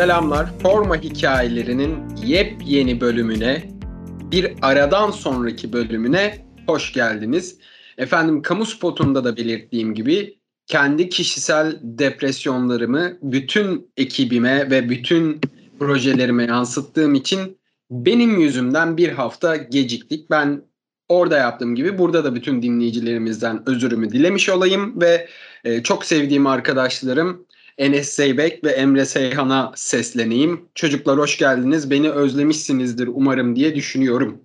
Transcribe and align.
Selamlar. 0.00 0.58
Forma 0.62 0.96
hikayelerinin 0.96 2.16
yepyeni 2.24 3.00
bölümüne, 3.00 3.70
bir 4.32 4.52
aradan 4.62 5.10
sonraki 5.10 5.72
bölümüne 5.72 6.46
hoş 6.66 6.92
geldiniz. 6.92 7.58
Efendim 7.98 8.42
kamu 8.42 8.66
spotunda 8.66 9.24
da 9.24 9.36
belirttiğim 9.36 9.94
gibi 9.94 10.38
kendi 10.66 11.08
kişisel 11.08 11.78
depresyonlarımı 11.82 13.18
bütün 13.22 13.90
ekibime 13.96 14.70
ve 14.70 14.88
bütün 14.88 15.40
projelerime 15.78 16.44
yansıttığım 16.44 17.14
için 17.14 17.58
benim 17.90 18.40
yüzümden 18.40 18.96
bir 18.96 19.08
hafta 19.08 19.56
geciktik. 19.56 20.30
Ben 20.30 20.62
orada 21.08 21.38
yaptığım 21.38 21.74
gibi 21.74 21.98
burada 21.98 22.24
da 22.24 22.34
bütün 22.34 22.62
dinleyicilerimizden 22.62 23.68
özürümü 23.68 24.10
dilemiş 24.10 24.48
olayım 24.48 25.00
ve 25.00 25.28
e, 25.64 25.82
çok 25.82 26.04
sevdiğim 26.04 26.46
arkadaşlarım 26.46 27.46
Enes 27.80 28.14
Zeybek 28.14 28.64
ve 28.64 28.70
Emre 28.70 29.04
Seyhan'a 29.04 29.72
sesleneyim. 29.76 30.68
Çocuklar 30.74 31.18
hoş 31.18 31.38
geldiniz. 31.38 31.90
Beni 31.90 32.10
özlemişsinizdir 32.10 33.06
umarım 33.06 33.56
diye 33.56 33.74
düşünüyorum. 33.74 34.44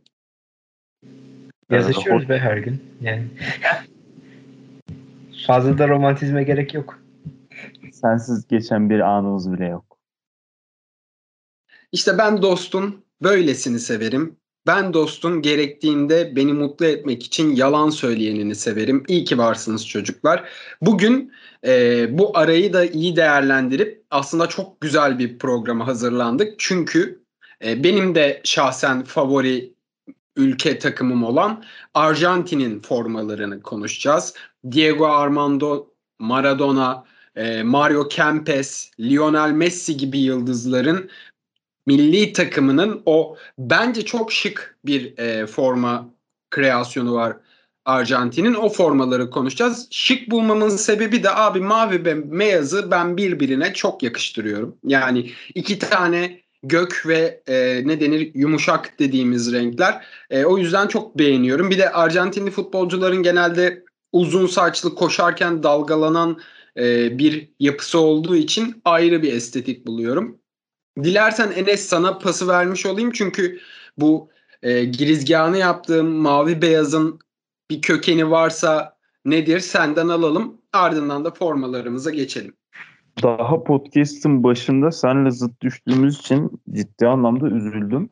Yazışıyoruz 1.70 2.30
be 2.30 2.40
her 2.40 2.58
gün. 2.58 2.84
Yani 3.02 3.24
fazla 5.48 5.78
da 5.78 5.88
romantizme 5.88 6.44
gerek 6.44 6.74
yok. 6.74 7.00
Sensiz 7.94 8.48
geçen 8.48 8.90
bir 8.90 9.00
anımız 9.00 9.54
bile 9.54 9.66
yok. 9.66 9.98
İşte 11.92 12.18
ben 12.18 12.42
dostum 12.42 13.02
böylesini 13.24 13.80
severim. 13.80 14.36
Ben 14.68 14.94
dostum 14.94 15.42
gerektiğinde 15.42 16.36
beni 16.36 16.54
mutlu 16.54 16.86
etmek 16.86 17.24
için 17.24 17.56
yalan 17.56 17.90
söyleyenini 17.90 18.56
severim. 18.56 19.04
İyi 19.08 19.24
ki 19.24 19.38
varsınız 19.38 19.88
çocuklar. 19.88 20.50
Bugün 20.82 21.32
e, 21.66 22.08
bu 22.18 22.38
arayı 22.38 22.74
da 22.74 22.86
iyi 22.86 23.16
değerlendirip 23.16 24.04
aslında 24.12 24.48
çok 24.48 24.82
güzel 24.82 25.20
bir 25.20 25.40
programa 25.40 25.88
hazırlandık. 25.88 26.54
Çünkü 26.58 27.24
e, 27.66 27.84
benim 27.84 28.16
de 28.16 28.42
şahsen 28.44 29.04
favori 29.04 29.74
ülke 30.36 30.80
takımım 30.80 31.24
olan 31.24 31.64
Arjantin'in 31.94 32.80
formalarını 32.80 33.62
konuşacağız. 33.62 34.34
Diego 34.72 35.08
Armando 35.08 35.88
Maradona, 36.20 37.04
e, 37.36 37.64
Mario 37.64 38.08
Kempes, 38.08 38.92
Lionel 39.00 39.52
Messi 39.52 39.98
gibi 39.98 40.20
yıldızların 40.20 41.10
milli 41.86 42.34
takımının 42.34 43.02
o 43.06 43.38
bence 43.58 44.06
çok 44.06 44.32
şık 44.32 44.78
bir 44.86 45.18
e, 45.18 45.48
forma 45.48 46.10
kreasyonu 46.52 47.14
var 47.14 47.38
Arjantin'in. 47.86 48.54
O 48.54 48.70
formaları 48.70 49.30
konuşacağız. 49.30 49.88
Şık 49.92 50.32
bulmamın 50.32 50.70
sebebi 50.70 51.24
de 51.24 51.32
abi 51.32 51.60
mavi 51.60 52.06
ve 52.06 52.40
beyazı 52.40 52.92
ben 52.92 53.18
birbirine 53.18 53.74
çok 53.74 54.04
yakıştırıyorum. 54.04 54.78
Yani 54.84 55.32
iki 55.56 55.80
tane 55.80 56.42
gök 56.64 57.04
ve 57.08 57.42
e, 57.48 57.82
ne 57.88 58.00
denir 58.00 58.32
yumuşak 58.34 59.00
dediğimiz 59.00 59.54
renkler. 59.54 60.06
E, 60.30 60.46
o 60.46 60.58
yüzden 60.58 60.88
çok 60.88 61.18
beğeniyorum. 61.18 61.70
Bir 61.70 61.78
de 61.78 61.92
Arjantinli 61.92 62.52
futbolcuların 62.52 63.24
genelde 63.24 63.84
uzun 64.12 64.48
saçlı 64.48 64.96
koşarken 64.96 65.64
dalgalanan 65.64 66.40
e, 66.78 67.18
bir 67.18 67.50
yapısı 67.60 68.00
olduğu 68.00 68.36
için 68.36 68.82
ayrı 68.86 69.22
bir 69.22 69.34
estetik 69.34 69.88
buluyorum. 69.88 70.38
Dilersen 71.04 71.52
Enes 71.52 71.86
sana 71.86 72.18
pası 72.18 72.48
vermiş 72.48 72.86
olayım 72.86 73.12
çünkü 73.12 73.60
bu 73.98 74.30
e, 74.64 74.86
girizgahını 74.86 75.58
yaptığım 75.58 76.08
mavi 76.08 76.62
beyazın 76.62 77.20
bir 77.70 77.82
kökeni 77.82 78.32
varsa 78.32 78.98
nedir 79.26 79.60
senden 79.60 80.08
alalım 80.08 80.62
ardından 80.74 81.26
da 81.26 81.32
formalarımıza 81.32 82.12
geçelim. 82.12 82.54
Daha 83.24 83.64
podcast'ın 83.64 84.44
başında 84.44 84.92
senle 84.92 85.32
zıt 85.32 85.62
düştüğümüz 85.62 86.20
için 86.20 86.62
ciddi 86.72 87.08
anlamda 87.08 87.48
üzüldüm. 87.48 88.10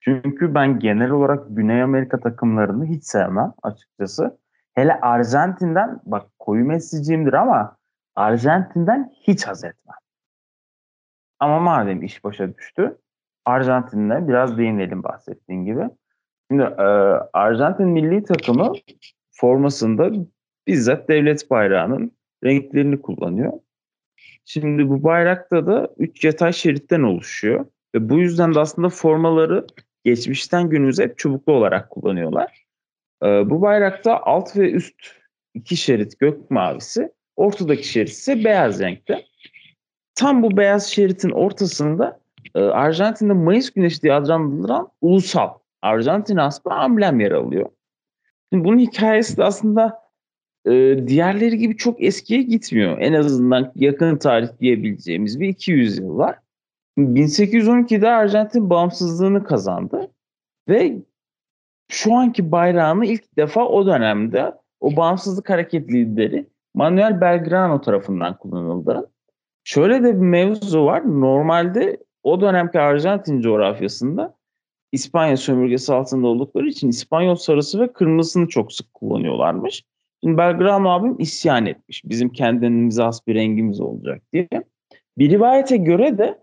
Çünkü 0.00 0.54
ben 0.54 0.78
genel 0.78 1.10
olarak 1.10 1.46
Güney 1.48 1.82
Amerika 1.82 2.20
takımlarını 2.20 2.86
hiç 2.86 3.04
sevmem 3.04 3.52
açıkçası. 3.62 4.38
Hele 4.74 5.00
Arjantin'den 5.00 6.00
bak 6.06 6.26
koyu 6.38 6.64
Messi'ciyimdir 6.64 7.32
ama 7.32 7.76
Arjantin'den 8.16 9.12
hiç 9.26 9.46
haz 9.46 9.64
etmem. 9.64 9.99
Ama 11.40 11.58
madem 11.58 12.02
iş 12.02 12.24
başa 12.24 12.54
düştü 12.54 12.98
Arjantin'le 13.44 14.28
biraz 14.28 14.58
değinelim 14.58 15.02
bahsettiğin 15.02 15.64
gibi. 15.64 15.82
Şimdi 16.50 16.62
e, 16.62 16.82
Arjantin 17.32 17.88
milli 17.88 18.24
takımı 18.24 18.72
formasında 19.30 20.10
bizzat 20.66 21.08
devlet 21.08 21.50
bayrağının 21.50 22.12
renklerini 22.44 23.02
kullanıyor. 23.02 23.52
Şimdi 24.44 24.88
bu 24.88 25.02
bayrakta 25.02 25.66
da 25.66 25.94
3 25.98 26.24
yatay 26.24 26.52
şeritten 26.52 27.02
oluşuyor. 27.02 27.66
Ve 27.94 28.08
bu 28.08 28.18
yüzden 28.18 28.54
de 28.54 28.60
aslında 28.60 28.88
formaları 28.88 29.66
geçmişten 30.04 30.70
günümüze 30.70 31.04
hep 31.04 31.18
çubuklu 31.18 31.52
olarak 31.52 31.90
kullanıyorlar. 31.90 32.64
Ee, 33.22 33.50
bu 33.50 33.62
bayrakta 33.62 34.20
alt 34.20 34.56
ve 34.56 34.70
üst 34.70 34.96
iki 35.54 35.76
şerit 35.76 36.18
gök 36.18 36.50
mavisi, 36.50 37.12
ortadaki 37.36 37.88
şerit 37.88 38.08
ise 38.08 38.44
beyaz 38.44 38.80
renkte. 38.80 39.24
Tam 40.14 40.42
bu 40.42 40.56
beyaz 40.56 40.86
şeritin 40.86 41.30
ortasında 41.30 42.20
e, 42.54 42.60
Arjantin'de 42.60 43.32
Mayıs 43.32 43.70
Güneşi 43.70 44.02
diye 44.02 44.12
adlandırılan 44.12 44.88
ulusal 45.00 45.50
Arjantin 45.82 46.36
asma 46.36 46.74
amblem 46.74 47.20
yer 47.20 47.30
alıyor. 47.30 47.70
Şimdi 48.52 48.64
bunun 48.64 48.78
hikayesi 48.78 49.36
de 49.36 49.44
aslında 49.44 50.00
e, 50.66 50.70
diğerleri 51.06 51.58
gibi 51.58 51.76
çok 51.76 52.02
eskiye 52.02 52.42
gitmiyor. 52.42 52.98
En 53.00 53.12
azından 53.12 53.72
yakın 53.74 54.16
tarih 54.16 54.48
diyebileceğimiz 54.60 55.40
bir 55.40 55.48
200 55.48 55.98
yıl 55.98 56.18
var. 56.18 56.38
1812'de 56.98 58.08
Arjantin 58.08 58.70
bağımsızlığını 58.70 59.44
kazandı 59.44 60.10
ve 60.68 60.96
şu 61.88 62.14
anki 62.14 62.52
bayrağını 62.52 63.06
ilk 63.06 63.36
defa 63.36 63.64
o 63.66 63.86
dönemde 63.86 64.52
o 64.80 64.96
bağımsızlık 64.96 65.50
hareket 65.50 65.92
lideri 65.92 66.46
Manuel 66.74 67.20
Belgrano 67.20 67.80
tarafından 67.80 68.36
kullanıldı. 68.36 69.10
Şöyle 69.70 70.02
de 70.02 70.14
bir 70.14 70.26
mevzu 70.26 70.84
var. 70.84 71.20
Normalde 71.20 71.96
o 72.22 72.40
dönemki 72.40 72.80
Arjantin 72.80 73.40
coğrafyasında 73.40 74.36
İspanya 74.92 75.36
sömürgesi 75.36 75.92
altında 75.94 76.26
oldukları 76.26 76.68
için 76.68 76.88
İspanyol 76.88 77.34
sarısı 77.34 77.80
ve 77.80 77.92
kırmızısını 77.92 78.48
çok 78.48 78.72
sık 78.72 78.94
kullanıyorlarmış. 78.94 79.84
Şimdi 80.24 80.38
Belgrano 80.38 80.88
abim 80.88 81.16
isyan 81.18 81.66
etmiş. 81.66 82.02
Bizim 82.04 82.28
kendimize 82.28 83.02
has 83.02 83.26
bir 83.26 83.34
rengimiz 83.34 83.80
olacak 83.80 84.22
diye. 84.32 84.48
Bir 85.18 85.30
rivayete 85.30 85.76
göre 85.76 86.18
de 86.18 86.38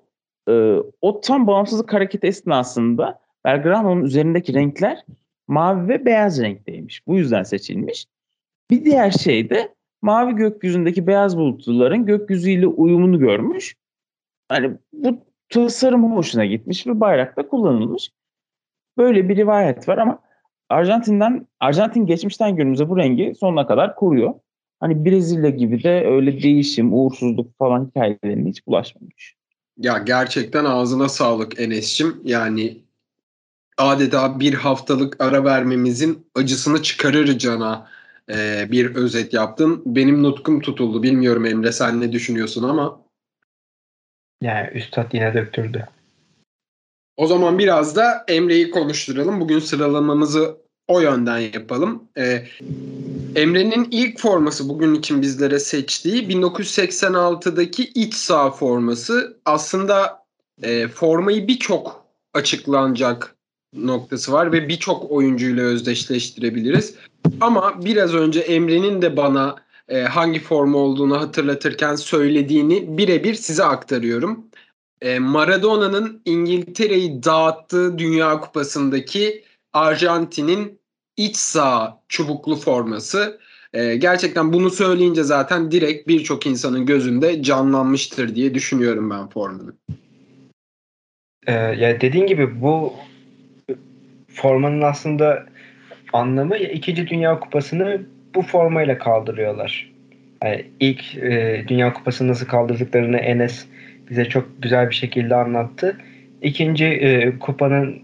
e, 0.49 0.81
o 1.01 1.21
tam 1.21 1.47
bağımsızlık 1.47 1.93
hareketi 1.93 2.27
esnasında 2.27 3.19
Belgrano'nun 3.45 4.03
üzerindeki 4.03 4.53
renkler 4.53 5.05
mavi 5.47 5.87
ve 5.87 6.05
beyaz 6.05 6.41
renkteymiş. 6.41 7.07
Bu 7.07 7.17
yüzden 7.17 7.43
seçilmiş. 7.43 8.05
Bir 8.71 8.85
diğer 8.85 9.11
şey 9.11 9.49
de 9.49 9.76
mavi 10.02 10.35
gökyüzündeki 10.35 11.08
beyaz 11.08 11.38
bulutların 11.38 12.06
gökyüzüyle 12.06 12.68
uyumunu 12.68 13.19
görmüş. 13.19 13.75
Hani 14.50 14.78
bu 14.94 15.19
tasarım 15.50 16.16
hoşuna 16.16 16.46
gitmiş 16.46 16.88
ve 16.88 17.00
bayrakta 17.00 17.47
kullanılmış. 17.47 18.09
Böyle 18.97 19.30
bir 19.30 19.35
rivayet 19.35 19.90
var 19.90 19.97
ama 19.97 20.19
Arjantin'den 20.69 21.47
Arjantin 21.59 22.06
geçmişten 22.06 22.56
günümüze 22.56 22.90
bu 22.90 22.97
rengi 22.97 23.34
sonuna 23.40 23.68
kadar 23.68 23.96
koruyor. 23.96 24.34
Hani 24.80 25.06
Brezilya 25.06 25.50
gibi 25.50 25.84
de 25.84 26.06
öyle 26.06 26.44
değişim, 26.44 26.94
uğursuzluk 26.94 27.58
falan 27.58 27.85
hikayelerine 27.85 28.50
hiç 28.50 28.68
bulaşmamış. 28.68 29.35
Ya 29.78 29.97
gerçekten 29.97 30.66
ağzına 30.66 31.09
sağlık 31.09 31.59
Enes'cim. 31.59 32.22
Yani 32.23 32.78
adeta 33.78 34.40
bir 34.40 34.53
haftalık 34.53 35.22
ara 35.22 35.43
vermemizin 35.43 36.28
acısını 36.35 36.82
çıkarırcana 36.82 37.88
e, 38.32 38.68
bir 38.72 38.96
özet 38.96 39.34
yaptın. 39.34 39.82
Benim 39.85 40.24
nutkum 40.24 40.62
tutuldu. 40.62 41.03
Bilmiyorum 41.03 41.46
Emre 41.46 41.72
sen 41.72 42.02
ne 42.02 42.12
düşünüyorsun 42.12 42.64
ama. 42.64 43.02
Yani 44.41 44.70
üstad 44.74 45.14
yine 45.14 45.34
döktürdü. 45.34 45.88
O 47.18 47.28
zaman 47.28 47.59
biraz 47.59 47.96
da 47.96 48.26
Emre'yi 48.28 48.72
konuşturalım. 48.72 49.40
Bugün 49.40 49.59
sıralamamızı 49.59 50.58
o 50.88 51.00
yönden 51.00 51.38
yapalım. 51.38 52.03
Ee, 52.18 52.44
Emre'nin 53.35 53.88
ilk 53.91 54.20
forması 54.20 54.70
bugün 54.70 54.96
için 54.96 55.22
bizlere 55.22 55.59
seçtiği 55.59 56.28
1986'daki 56.28 57.84
iç 57.84 58.14
saha 58.14 58.52
forması. 58.52 59.38
Aslında 59.46 60.24
e, 60.64 60.88
formayı 60.88 61.47
birçok 61.47 62.06
açıklanacak 62.34 63.36
noktası 63.73 64.31
var 64.31 64.52
ve 64.52 64.69
birçok 64.69 65.11
oyuncuyla 65.11 65.64
özdeşleştirebiliriz. 65.64 66.96
Ama 67.41 67.85
biraz 67.85 68.14
önce 68.14 68.40
Emre'nin 68.40 69.02
de 69.02 69.17
bana 69.17 69.55
e, 69.90 70.02
hangi 70.02 70.40
forma 70.40 70.78
olduğunu 70.78 71.22
hatırlatırken 71.22 71.96
söylediğini 71.96 72.97
birebir 72.97 73.34
size 73.34 73.64
aktarıyorum. 73.64 74.46
E, 75.02 75.19
Maradona'nın 75.19 76.22
İngiltere'yi 76.25 77.23
dağıttığı 77.23 77.97
Dünya 77.97 78.40
Kupası'ndaki 78.40 79.43
Arjantin'in 79.73 80.79
iç 81.17 81.35
saha 81.35 82.02
çubuklu 82.09 82.55
forması. 82.55 83.40
E, 83.73 83.96
gerçekten 83.96 84.53
bunu 84.53 84.69
söyleyince 84.69 85.23
zaten 85.23 85.72
direkt 85.72 86.08
birçok 86.08 86.46
insanın 86.46 86.85
gözünde 86.85 87.43
canlanmıştır 87.43 88.35
diye 88.35 88.53
düşünüyorum 88.53 89.09
ben 89.09 89.29
formanı. 89.29 89.73
Ee, 91.47 91.53
ya 91.53 92.02
dediğin 92.02 92.28
gibi 92.28 92.61
bu 92.61 92.93
formanın 94.37 94.81
aslında 94.81 95.45
anlamı 96.13 96.57
ikinci 96.57 97.07
Dünya 97.07 97.39
Kupası'nı 97.39 98.01
bu 98.35 98.41
formayla 98.41 98.97
kaldırıyorlar. 98.97 99.91
Yani 100.43 100.66
ilk 100.79 101.16
e, 101.16 101.63
Dünya 101.67 101.93
Kupası'nı 101.93 102.28
nasıl 102.28 102.47
kaldırdıklarını 102.47 103.17
Enes 103.17 103.66
bize 104.09 104.25
çok 104.25 104.47
güzel 104.61 104.89
bir 104.89 104.95
şekilde 104.95 105.35
anlattı. 105.35 105.97
İkinci 106.41 106.85
e, 106.85 107.39
kupanın 107.39 108.01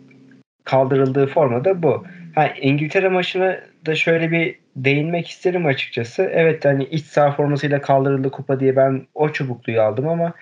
kaldırıldığı 0.64 1.28
forma 1.28 1.66
da 1.66 1.84
bu. 1.84 2.06
Ha, 2.36 2.48
İngiltere 2.62 3.10
maçına 3.10 3.60
da 3.86 3.96
şöyle 3.96 4.32
bir 4.32 4.56
değinmek 4.76 5.28
isterim 5.28 5.66
açıkçası. 5.66 6.30
Evet 6.34 6.66
hani 6.66 6.84
iç 6.84 7.06
saha 7.06 7.32
formasıyla 7.32 7.82
kaldırıldı 7.82 8.32
kupa 8.32 8.60
diye 8.60 8.76
ben 8.76 9.02
o 9.14 9.30
çubukluyu 9.30 9.82
aldım 9.82 10.08
ama 10.08 10.34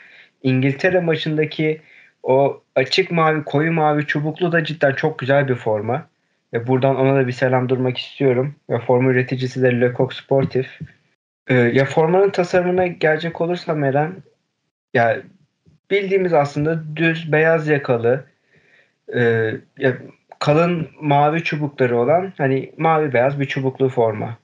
İngiltere 0.43 0.99
maçındaki 0.99 1.81
o 2.23 2.63
açık 2.75 3.11
mavi 3.11 3.43
koyu 3.43 3.71
mavi 3.71 4.07
çubuklu 4.07 4.51
da 4.51 4.63
cidden 4.63 4.93
çok 4.93 5.19
güzel 5.19 5.47
bir 5.47 5.55
forma. 5.55 6.07
Ve 6.53 6.67
buradan 6.67 6.95
ona 6.95 7.15
da 7.15 7.27
bir 7.27 7.31
selam 7.31 7.69
durmak 7.69 7.97
istiyorum. 7.97 8.55
Ve 8.69 8.79
forma 8.79 9.11
üreticisi 9.11 9.61
de 9.61 9.81
Lecoq 9.81 10.13
Sportif. 10.13 10.79
Ee, 11.47 11.53
ya 11.55 11.85
formanın 11.85 12.29
tasarımına 12.29 12.87
gelecek 12.87 13.41
olursam 13.41 13.83
Eren 13.83 14.15
ya 14.93 15.21
bildiğimiz 15.91 16.33
aslında 16.33 16.83
düz 16.95 17.31
beyaz 17.31 17.67
yakalı 17.67 18.25
e, 19.15 19.51
ya 19.77 19.97
kalın 20.39 20.89
mavi 21.01 21.43
çubukları 21.43 21.97
olan 21.97 22.33
hani 22.37 22.71
mavi 22.77 23.13
beyaz 23.13 23.39
bir 23.39 23.45
çubuklu 23.45 23.89
forma. 23.89 24.37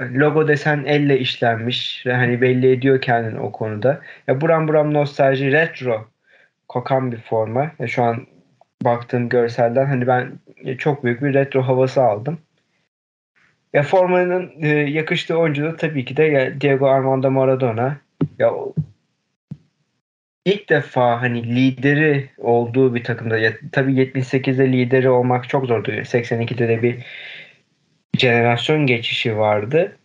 Logo 0.00 0.48
desen 0.48 0.84
elle 0.86 1.18
işlenmiş 1.18 2.06
hani 2.06 2.40
belli 2.40 2.72
ediyor 2.72 3.00
kendini 3.00 3.40
o 3.40 3.52
konuda. 3.52 4.00
Ya 4.26 4.40
buram 4.40 4.68
buram 4.68 4.94
nostalji 4.94 5.52
retro 5.52 6.08
kokan 6.68 7.12
bir 7.12 7.20
forma. 7.20 7.70
Ya 7.78 7.86
şu 7.86 8.02
an 8.02 8.26
baktığım 8.84 9.28
görselden 9.28 9.86
hani 9.86 10.06
ben 10.06 10.38
çok 10.78 11.04
büyük 11.04 11.22
bir 11.22 11.34
retro 11.34 11.62
havası 11.62 12.02
aldım. 12.02 12.38
Ya 13.72 13.82
formanın 13.82 14.52
e, 14.60 14.68
yakıştığı 14.68 15.38
oyuncu 15.38 15.64
da 15.64 15.76
tabii 15.76 16.04
ki 16.04 16.16
de 16.16 16.24
ya 16.24 16.60
Diego 16.60 16.86
Armando 16.86 17.30
Maradona. 17.30 17.96
Ya 18.38 18.52
ilk 20.44 20.68
defa 20.68 21.22
hani 21.22 21.56
lideri 21.56 22.30
olduğu 22.38 22.94
bir 22.94 23.04
takımda 23.04 23.38
ya, 23.38 23.52
tabii 23.72 23.92
78'de 23.92 24.72
lideri 24.72 25.10
olmak 25.10 25.48
çok 25.48 25.66
zordu. 25.66 25.90
82'de 25.90 26.68
de 26.68 26.82
bir 26.82 27.04
jenerasyon 28.18 28.86
geçişi 28.86 29.38
vardı. 29.38 29.96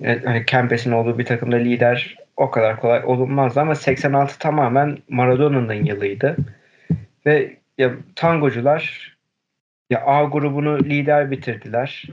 Yani 0.00 0.46
Kempes'in 0.46 0.92
olduğu 0.92 1.18
bir 1.18 1.24
takımda 1.24 1.56
lider 1.56 2.16
o 2.36 2.50
kadar 2.50 2.80
kolay 2.80 3.02
olunmazdı 3.04 3.60
ama 3.60 3.74
86 3.74 4.38
tamamen 4.38 4.98
Maradona'nın 5.08 5.84
yılıydı. 5.84 6.36
Ve 7.26 7.56
ya 7.78 7.90
tangocular 8.14 9.14
ya 9.90 10.06
A 10.06 10.24
grubunu 10.24 10.78
lider 10.78 11.30
bitirdiler. 11.30 12.04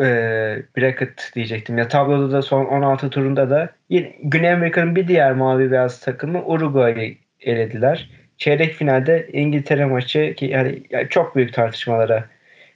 Ee, 0.00 0.62
bracket 0.76 1.30
diyecektim. 1.34 1.78
Ya 1.78 1.88
tabloda 1.88 2.32
da 2.32 2.42
son 2.42 2.64
16 2.64 3.10
turunda 3.10 3.50
da 3.50 3.70
yine 3.88 4.16
Güney 4.22 4.52
Amerika'nın 4.52 4.96
bir 4.96 5.08
diğer 5.08 5.32
mavi 5.32 5.70
beyaz 5.70 6.00
takımı 6.00 6.44
Uruguay'ı 6.46 7.16
elediler. 7.40 8.10
Çeyrek 8.38 8.74
finalde 8.74 9.28
İngiltere 9.32 9.84
maçı 9.84 10.34
ki 10.36 10.46
yani, 10.46 10.82
yani 10.90 11.08
çok 11.08 11.36
büyük 11.36 11.54
tartışmalara 11.54 12.24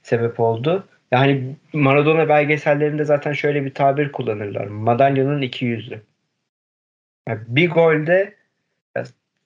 sebep 0.03 0.39
oldu. 0.39 0.87
Yani 1.11 1.55
Maradona 1.73 2.29
belgesellerinde 2.29 3.03
zaten 3.05 3.33
şöyle 3.33 3.65
bir 3.65 3.73
tabir 3.73 4.11
kullanırlar. 4.11 4.67
Madalyonun 4.67 5.41
iki 5.41 5.65
yüzü. 5.65 6.01
Yani 7.27 7.39
bir 7.47 7.69
golde 7.69 8.33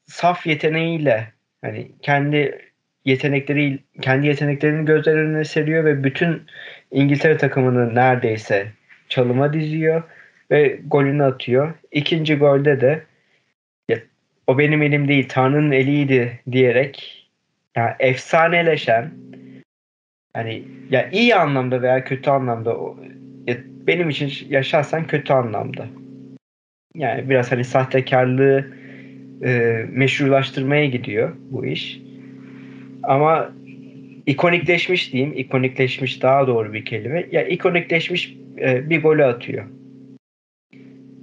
saf 0.06 0.48
yeteneğiyle 0.48 1.28
hani 1.62 1.92
kendi 2.02 2.72
yetenekleri 3.06 3.80
kendi 4.02 4.28
yeteneklerini 4.28 4.86
gözler 4.86 5.16
önüne 5.16 5.44
seriyor 5.44 5.86
ve 5.86 6.04
bütün 6.04 6.44
İngiltere 6.92 7.38
takımını 7.38 7.96
neredeyse 7.96 8.72
çalıma 9.10 9.54
diziyor 9.54 10.04
ve 10.52 10.80
golünü 10.86 11.24
atıyor. 11.24 11.74
İkinci 11.92 12.36
golde 12.36 12.82
de 12.82 13.04
o 14.48 14.58
benim 14.58 14.82
elim 14.82 15.08
değil 15.08 15.28
Tanrı'nın 15.30 15.72
eliydi 15.72 16.40
diyerek 16.52 17.28
yani 17.76 17.92
efsaneleşen 18.00 19.12
hani 20.36 20.64
ya 20.90 21.10
iyi 21.10 21.36
anlamda 21.36 21.82
veya 21.82 22.04
kötü 22.04 22.30
anlamda 22.30 22.78
ya 23.48 23.58
benim 23.88 24.10
için 24.10 24.32
yaşarsan 24.50 25.08
kötü 25.08 25.34
anlamda. 25.34 25.88
Yani 26.96 27.30
biraz 27.30 27.52
hani 27.52 27.64
sahtekarlığı 27.64 28.68
e, 29.44 29.86
meşrulaştırmaya 29.90 30.86
gidiyor 30.86 31.36
bu 31.52 31.66
iş. 31.66 32.02
Ama 33.04 33.52
ikonikleşmiş 34.26 35.14
diyeyim. 35.14 35.34
ikonikleşmiş 35.38 36.22
daha 36.22 36.48
doğru 36.48 36.74
bir 36.74 36.86
kelime. 36.86 37.28
Ya 37.31 37.48
ikonikleşmiş 37.48 38.36
e, 38.58 38.90
bir 38.90 39.02
golü 39.02 39.26
atıyor. 39.26 39.66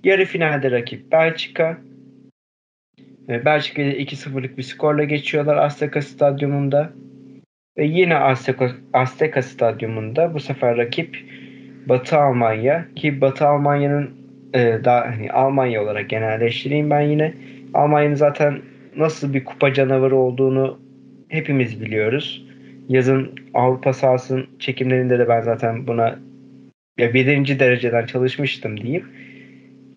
Yarı 0.05 0.25
finalde 0.25 0.71
rakip 0.71 1.13
Belçika. 1.13 1.79
E, 3.29 3.45
Belçika'da 3.45 3.87
2-0'lık 3.87 4.59
bir 4.59 4.63
skorla 4.63 5.05
geçiyorlar 5.05 5.57
Azteca 5.57 6.03
Stadyumunda. 6.03 6.93
Ve 7.79 7.85
yine 7.85 8.17
Azteca, 8.17 8.71
Azteca 8.93 9.43
Stadyumunda 9.43 10.35
bu 10.35 10.41
sefer 10.41 10.77
rakip 10.77 11.25
Batı 11.89 12.19
Almanya 12.19 12.87
ki 12.97 13.21
Batı 13.21 13.47
Almanya'nın 13.47 14.11
e, 14.55 14.81
daha 14.85 15.07
hani 15.07 15.33
Almanya 15.33 15.83
olarak 15.83 16.11
genelleştireyim 16.11 16.91
ben 16.91 17.01
yine. 17.01 17.35
Almanya'nın 17.75 18.15
zaten 18.15 18.63
nasıl 18.97 19.35
bir 19.35 19.45
kupa 19.45 19.73
canavarı 19.73 20.17
olduğunu 20.17 20.81
hepimiz 21.29 21.81
biliyoruz. 21.81 22.47
Yazın 22.89 23.35
Avrupa 23.55 23.93
sahasının 23.93 24.47
çekimlerinde 24.59 25.19
de 25.19 25.29
ben 25.29 25.41
zaten 25.41 25.87
buna 25.87 26.19
ya 26.99 27.15
birinci 27.15 27.61
dereceden 27.61 28.07
çalışmıştım 28.07 28.81
diyeyim. 28.81 29.09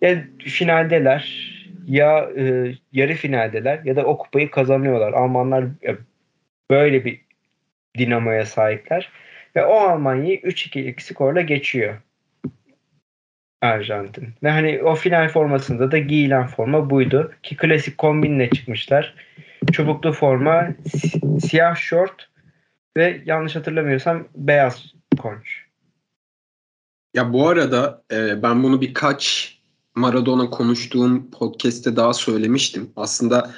Ya 0.02 0.24
finaldeler 0.38 1.52
ya 1.86 2.30
e, 2.38 2.74
yarı 2.92 3.14
finaldeler 3.14 3.80
ya 3.84 3.96
da 3.96 4.04
o 4.04 4.18
kupayı 4.18 4.50
kazanıyorlar. 4.50 5.12
Almanlar 5.12 5.64
böyle 6.70 7.04
bir 7.04 7.25
dinamoya 7.98 8.46
sahipler. 8.46 9.10
Ve 9.56 9.64
o 9.64 9.74
Almanya'yı 9.74 10.40
3-2'lik 10.40 11.02
skorla 11.02 11.40
geçiyor. 11.40 11.94
Arjantin. 13.62 14.28
Ve 14.42 14.50
hani 14.50 14.82
o 14.82 14.94
final 14.94 15.28
formasında 15.28 15.90
da 15.90 15.98
giyilen 15.98 16.46
forma 16.46 16.90
buydu. 16.90 17.32
Ki 17.42 17.56
klasik 17.56 17.98
kombinle 17.98 18.50
çıkmışlar. 18.50 19.14
Çubuklu 19.72 20.12
forma, 20.12 20.68
si- 20.96 21.40
siyah 21.40 21.76
şort 21.76 22.28
ve 22.96 23.22
yanlış 23.24 23.56
hatırlamıyorsam 23.56 24.28
beyaz 24.34 24.94
konç. 25.18 25.66
Ya 27.14 27.32
bu 27.32 27.48
arada 27.48 28.02
e, 28.12 28.42
ben 28.42 28.62
bunu 28.62 28.80
birkaç 28.80 29.56
Maradona 29.94 30.50
konuştuğum 30.50 31.30
podcast'te 31.30 31.96
daha 31.96 32.12
söylemiştim. 32.12 32.90
Aslında 32.96 33.50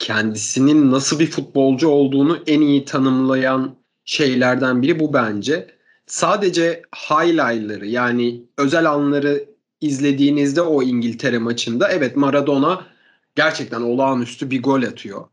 kendisinin 0.00 0.90
nasıl 0.90 1.18
bir 1.18 1.30
futbolcu 1.30 1.88
olduğunu 1.88 2.38
en 2.46 2.60
iyi 2.60 2.84
tanımlayan 2.84 3.76
şeylerden 4.04 4.82
biri 4.82 5.00
bu 5.00 5.14
bence. 5.14 5.66
Sadece 6.06 6.82
highlight'ları 6.94 7.86
yani 7.86 8.42
özel 8.58 8.90
anları 8.90 9.44
izlediğinizde 9.80 10.62
o 10.62 10.82
İngiltere 10.82 11.38
maçında 11.38 11.88
evet 11.88 12.16
Maradona 12.16 12.86
gerçekten 13.36 13.80
olağanüstü 13.80 14.50
bir 14.50 14.62
gol 14.62 14.82
atıyor. 14.82 15.24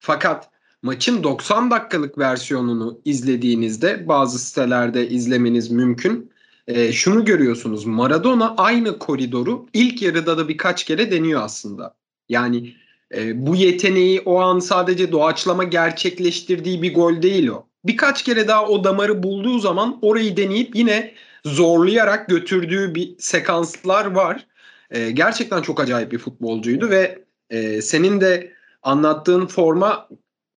Fakat 0.00 0.50
maçın 0.82 1.22
90 1.22 1.70
dakikalık 1.70 2.18
versiyonunu 2.18 3.00
izlediğinizde 3.04 4.08
bazı 4.08 4.38
sitelerde 4.38 5.08
izlemeniz 5.08 5.70
mümkün. 5.70 6.32
E, 6.66 6.92
şunu 6.92 7.24
görüyorsunuz 7.24 7.84
Maradona 7.84 8.54
aynı 8.56 8.98
koridoru 8.98 9.66
ilk 9.72 10.02
yarıda 10.02 10.38
da 10.38 10.48
birkaç 10.48 10.84
kere 10.84 11.10
deniyor 11.10 11.42
aslında. 11.42 11.94
Yani 12.28 12.74
e, 13.14 13.46
bu 13.46 13.56
yeteneği 13.56 14.20
o 14.20 14.40
an 14.40 14.58
sadece 14.58 15.12
doğaçlama 15.12 15.64
gerçekleştirdiği 15.64 16.82
bir 16.82 16.94
gol 16.94 17.22
değil 17.22 17.48
o. 17.48 17.66
Birkaç 17.84 18.22
kere 18.22 18.48
daha 18.48 18.66
o 18.66 18.84
damarı 18.84 19.22
bulduğu 19.22 19.58
zaman 19.58 19.98
orayı 20.02 20.36
deneyip 20.36 20.76
yine 20.76 21.14
zorlayarak 21.44 22.28
götürdüğü 22.28 22.94
bir 22.94 23.14
sekanslar 23.18 24.06
var. 24.06 24.46
E, 24.90 25.10
gerçekten 25.10 25.62
çok 25.62 25.80
acayip 25.80 26.12
bir 26.12 26.18
futbolcuydu 26.18 26.90
ve 26.90 27.24
e, 27.50 27.82
senin 27.82 28.20
de 28.20 28.52
anlattığın 28.82 29.46
forma 29.46 30.08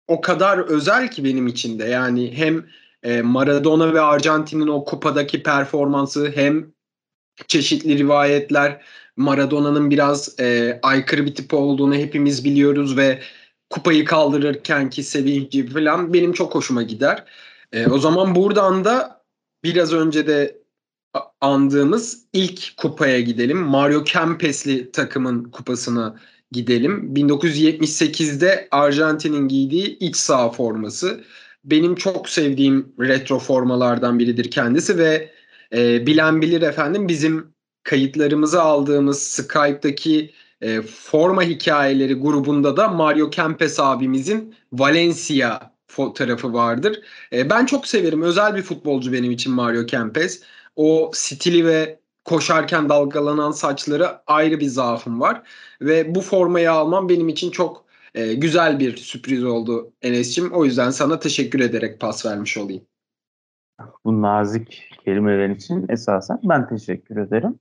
o 0.09 0.21
kadar 0.21 0.59
özel 0.59 1.11
ki 1.11 1.25
benim 1.25 1.47
için 1.47 1.79
de. 1.79 1.85
Yani 1.85 2.37
hem 2.37 2.67
e, 3.03 3.23
Maradona 3.23 3.95
ve 3.95 4.01
Arjantin'in 4.01 4.67
o 4.67 4.85
kupadaki 4.85 5.43
performansı 5.43 6.33
hem 6.35 6.73
çeşitli 7.49 7.99
rivayetler 7.99 8.83
Maradona'nın 9.21 9.91
biraz 9.91 10.41
e, 10.41 10.79
aykırı 10.83 11.27
bir 11.27 11.35
tip 11.35 11.55
olduğunu 11.55 11.95
hepimiz 11.95 12.45
biliyoruz 12.45 12.97
ve 12.97 13.23
kupayı 13.71 14.05
kaldırırken 14.05 14.91
ki 14.91 15.03
sevinci 15.03 15.67
falan 15.67 16.13
benim 16.13 16.33
çok 16.33 16.55
hoşuma 16.55 16.83
gider. 16.83 17.25
E, 17.73 17.87
o 17.87 17.99
zaman 17.99 18.35
buradan 18.35 18.85
da 18.85 19.23
biraz 19.65 19.93
önce 19.93 20.27
de 20.27 20.61
andığımız 21.41 22.25
ilk 22.33 22.77
kupaya 22.77 23.21
gidelim. 23.21 23.59
Mario 23.59 24.05
Kempes'li 24.05 24.93
takımın 24.93 25.45
kupasına 25.45 26.17
gidelim. 26.53 27.15
1978'de 27.15 28.69
Arjantin'in 28.71 29.49
giydiği 29.49 29.99
iç 29.99 30.17
saha 30.17 30.51
forması. 30.51 31.25
Benim 31.65 31.95
çok 31.95 32.29
sevdiğim 32.29 32.93
retro 33.01 33.39
formalardan 33.39 34.19
biridir 34.19 34.51
kendisi 34.51 34.99
ve 34.99 35.31
e, 35.73 36.07
bilen 36.07 36.43
bilir 36.43 36.63
efendim 36.63 37.09
bizim 37.09 37.47
kayıtlarımızı 37.85 38.63
aldığımız 38.63 39.23
Skype'daki 39.23 40.31
e, 40.61 40.83
forma 40.83 41.43
hikayeleri 41.43 42.15
grubunda 42.15 42.77
da 42.77 42.89
Mario 42.89 43.31
Kempes 43.31 43.81
abimizin 43.81 44.55
Valencia 44.73 45.61
fotoğrafı 45.87 46.53
vardır. 46.53 47.01
E, 47.33 47.51
ben 47.51 47.67
çok 47.67 47.87
severim. 47.87 48.23
Özel 48.23 48.57
bir 48.57 48.63
futbolcu 48.63 49.13
benim 49.13 49.31
için 49.31 49.53
Mario 49.53 49.87
Kempes. 49.87 50.43
O 50.77 51.11
stili 51.15 51.67
ve 51.67 52.01
koşarken 52.25 52.89
dalgalanan 52.89 53.51
saçları 53.51 54.09
ayrı 54.27 54.61
bir 54.61 54.67
zaafım 54.67 55.21
var. 55.21 55.43
Ve 55.81 56.15
bu 56.15 56.21
formayı 56.21 56.73
almam 56.73 57.09
benim 57.09 57.29
için 57.29 57.51
çok 57.51 57.85
e, 58.15 58.35
güzel 58.35 58.79
bir 58.79 58.97
sürpriz 58.97 59.45
oldu 59.45 59.93
Enes'cim. 60.03 60.53
O 60.53 60.65
yüzden 60.65 60.91
sana 60.91 61.19
teşekkür 61.19 61.61
ederek 61.61 62.01
pas 62.01 62.27
vermiş 62.27 62.59
olayım. 62.59 62.83
Bu 64.05 64.23
nazik 64.23 64.91
kelimelerin 65.05 65.55
için 65.55 65.87
esasen 65.89 66.39
ben 66.43 66.69
teşekkür 66.69 67.17
ederim. 67.17 67.59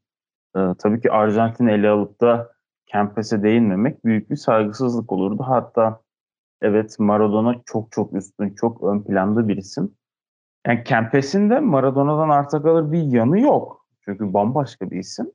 Ee, 0.55 0.59
tabii 0.79 1.01
ki 1.01 1.11
Arjantin 1.11 1.67
ele 1.67 1.89
alıp 1.89 2.21
da 2.21 2.51
Kempes'e 2.85 3.43
değinmemek 3.43 4.05
büyük 4.05 4.29
bir 4.29 4.35
saygısızlık 4.35 5.11
olurdu. 5.11 5.43
Hatta 5.47 6.01
evet 6.61 6.99
Maradona 6.99 7.55
çok 7.65 7.91
çok 7.91 8.13
üstün, 8.13 8.55
çok 8.55 8.83
ön 8.83 9.03
planda 9.03 9.47
bir 9.47 9.57
isim. 9.57 9.95
Yani 10.67 10.83
Kempes'in 10.83 11.49
de 11.49 11.59
Maradona'dan 11.59 12.29
arta 12.29 12.61
kalır 12.61 12.91
bir 12.91 13.03
yanı 13.03 13.39
yok. 13.39 13.85
Çünkü 14.05 14.33
bambaşka 14.33 14.91
bir 14.91 14.99
isim. 14.99 15.31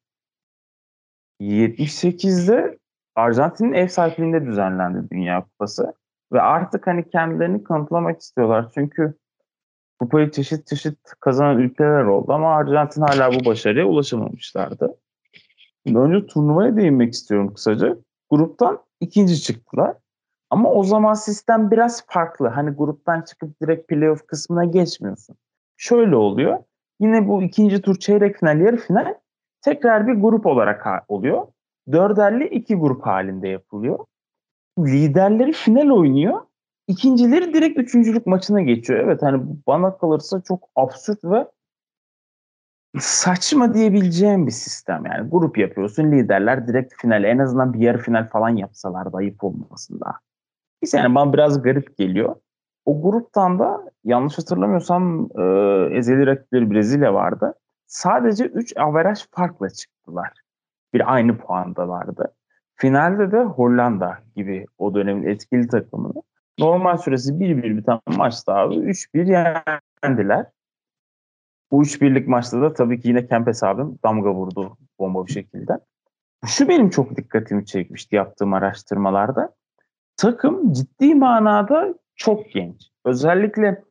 78'de 1.40 2.78
Arjantin'in 3.14 3.72
ev 3.72 3.88
sahipliğinde 3.88 4.46
düzenlendi 4.46 5.10
Dünya 5.10 5.44
Kupası. 5.44 5.94
Ve 6.32 6.40
artık 6.40 6.86
hani 6.86 7.10
kendilerini 7.10 7.64
kanıtlamak 7.64 8.20
istiyorlar. 8.20 8.70
Çünkü 8.74 9.14
kupayı 10.00 10.30
çeşit 10.30 10.66
çeşit 10.66 10.98
kazanan 11.20 11.58
ülkeler 11.58 12.04
oldu 12.04 12.32
ama 12.32 12.56
Arjantin 12.56 13.02
hala 13.02 13.32
bu 13.32 13.44
başarıya 13.44 13.86
ulaşamamışlardı. 13.86 14.96
Önce 15.86 16.26
turnuvaya 16.26 16.76
değinmek 16.76 17.12
istiyorum 17.12 17.54
kısaca. 17.54 17.96
Gruptan 18.30 18.78
ikinci 19.00 19.42
çıktılar. 19.42 19.96
Ama 20.50 20.70
o 20.70 20.84
zaman 20.84 21.14
sistem 21.14 21.70
biraz 21.70 22.06
farklı. 22.06 22.48
Hani 22.48 22.70
gruptan 22.70 23.22
çıkıp 23.22 23.60
direkt 23.62 23.88
playoff 23.88 24.26
kısmına 24.26 24.64
geçmiyorsun. 24.64 25.36
Şöyle 25.76 26.16
oluyor. 26.16 26.58
Yine 27.00 27.28
bu 27.28 27.42
ikinci 27.42 27.82
tur 27.82 27.98
çeyrek 27.98 28.36
final, 28.36 28.60
yarı 28.60 28.76
final 28.76 29.14
tekrar 29.62 30.06
bir 30.06 30.14
grup 30.14 30.46
olarak 30.46 31.04
oluyor. 31.08 31.46
Dörderli 31.92 32.48
iki 32.48 32.74
grup 32.74 33.06
halinde 33.06 33.48
yapılıyor. 33.48 33.98
Liderleri 34.78 35.52
final 35.52 35.90
oynuyor. 35.90 36.40
İkincileri 36.88 37.54
direkt 37.54 37.78
üçüncülük 37.78 38.26
maçına 38.26 38.60
geçiyor. 38.62 39.00
Evet 39.00 39.22
hani 39.22 39.42
bana 39.66 39.98
kalırsa 39.98 40.40
çok 40.40 40.68
absürt 40.76 41.24
ve 41.24 41.46
saçma 43.00 43.74
diyebileceğim 43.74 44.46
bir 44.46 44.52
sistem. 44.52 45.06
Yani 45.06 45.30
grup 45.30 45.58
yapıyorsun 45.58 46.12
liderler 46.12 46.68
direkt 46.68 46.94
finale 47.02 47.28
en 47.28 47.38
azından 47.38 47.72
bir 47.72 47.78
yarı 47.78 47.98
final 47.98 48.28
falan 48.28 48.48
yapsalar 48.48 49.12
da 49.12 49.16
ayıp 49.16 49.44
olmasın 49.44 50.00
daha. 50.00 50.18
Yani 50.92 51.14
bana 51.14 51.32
biraz 51.32 51.62
garip 51.62 51.98
geliyor. 51.98 52.36
O 52.84 53.02
gruptan 53.02 53.58
da 53.58 53.80
yanlış 54.04 54.38
hatırlamıyorsam 54.38 55.28
e, 55.38 55.42
ezeli 55.96 56.26
rakipleri 56.26 56.70
Brezilya 56.70 57.14
vardı. 57.14 57.54
Sadece 57.86 58.44
3 58.44 58.76
averaj 58.76 59.26
farkla 59.30 59.70
çıktılar. 59.70 60.32
Bir 60.94 61.14
aynı 61.14 61.38
puandalardı. 61.38 62.34
Finalde 62.74 63.32
de 63.32 63.42
Hollanda 63.42 64.18
gibi 64.36 64.66
o 64.78 64.94
dönemin 64.94 65.26
etkili 65.26 65.68
takımını 65.68 66.22
normal 66.58 66.96
süresi 66.96 67.32
1-1 67.32 67.76
biten 67.76 68.00
maçta 68.06 68.54
abi 68.54 68.74
3-1 68.74 69.80
yendiler. 70.04 70.46
Bu 71.74 71.82
3-1'lik 71.82 72.28
maçta 72.28 72.62
da 72.62 72.72
tabii 72.72 73.00
ki 73.00 73.08
yine 73.08 73.26
Kempes 73.26 73.62
abim 73.62 73.98
damga 74.04 74.34
vurdu 74.34 74.76
bomba 74.98 75.26
bir 75.26 75.32
şekilde. 75.32 75.72
Şu 76.46 76.68
benim 76.68 76.90
çok 76.90 77.16
dikkatimi 77.16 77.66
çekmişti 77.66 78.16
yaptığım 78.16 78.54
araştırmalarda. 78.54 79.54
Takım 80.16 80.72
ciddi 80.72 81.14
manada 81.14 81.94
çok 82.16 82.50
genç. 82.50 82.90
Özellikle 83.04 83.82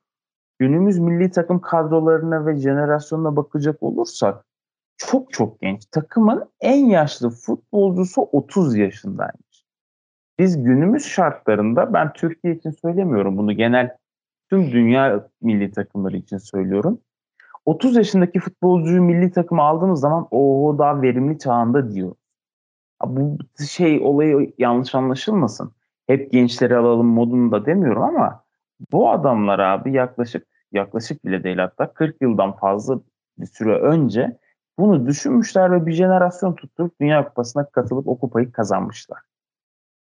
günümüz 0.60 1.00
milli 1.00 1.32
takım 1.32 1.62
kadrolarına 1.62 2.46
ve 2.46 2.58
jenerasyonuna 2.58 3.36
bakacak 3.36 3.84
olursak 3.84 4.46
çok 4.98 5.34
çok 5.34 5.62
genç. 5.62 5.86
Takımın 5.86 6.50
en 6.62 6.86
yaşlı 6.86 7.30
futbolcusu 7.30 8.22
30 8.22 8.76
yaşındaymış. 8.76 9.66
Biz 10.40 10.64
günümüz 10.64 11.06
şartlarında 11.06 11.94
ben 11.94 12.14
Türkiye 12.14 12.56
için 12.56 12.72
söylemiyorum 12.72 13.38
bunu 13.38 13.54
genel 13.54 13.98
tüm 14.50 14.72
dünya 14.72 15.30
milli 15.42 15.72
takımları 15.72 16.18
için 16.18 16.38
söylüyorum. 16.38 17.00
30 17.66 17.96
yaşındaki 17.96 18.40
futbolcuyu 18.40 19.02
milli 19.02 19.32
takıma 19.32 19.64
aldığımız 19.64 20.00
zaman 20.00 20.28
o 20.32 20.76
daha 20.78 21.02
verimli 21.02 21.40
çağında 21.40 21.92
diyor. 21.94 22.16
Bu 23.06 23.38
şey 23.70 24.02
olayı 24.04 24.54
yanlış 24.58 24.96
anlaşılmasın. 24.96 25.72
Hep 26.08 26.32
gençleri 26.32 26.78
alalım 26.78 27.08
modunda 27.08 27.66
demiyorum 27.66 28.04
ama 28.04 28.44
bu 28.92 29.10
adamlar 29.10 29.60
abi 29.60 29.94
yaklaşık 29.94 30.48
yaklaşık 30.72 31.26
bile 31.26 31.44
değil 31.44 31.58
hatta 31.58 31.94
40 31.94 32.22
yıldan 32.22 32.56
fazla 32.56 33.00
bir 33.38 33.46
süre 33.46 33.80
önce 33.80 34.38
bunu 34.80 35.08
düşünmüşler 35.08 35.72
ve 35.72 35.86
bir 35.86 35.92
jenerasyon 35.92 36.56
tutturup 36.56 37.00
Dünya 37.02 37.28
Kupası'na 37.28 37.66
katılıp 37.66 38.08
o 38.08 38.20
kupayı 38.20 38.52
kazanmışlar. 38.52 39.20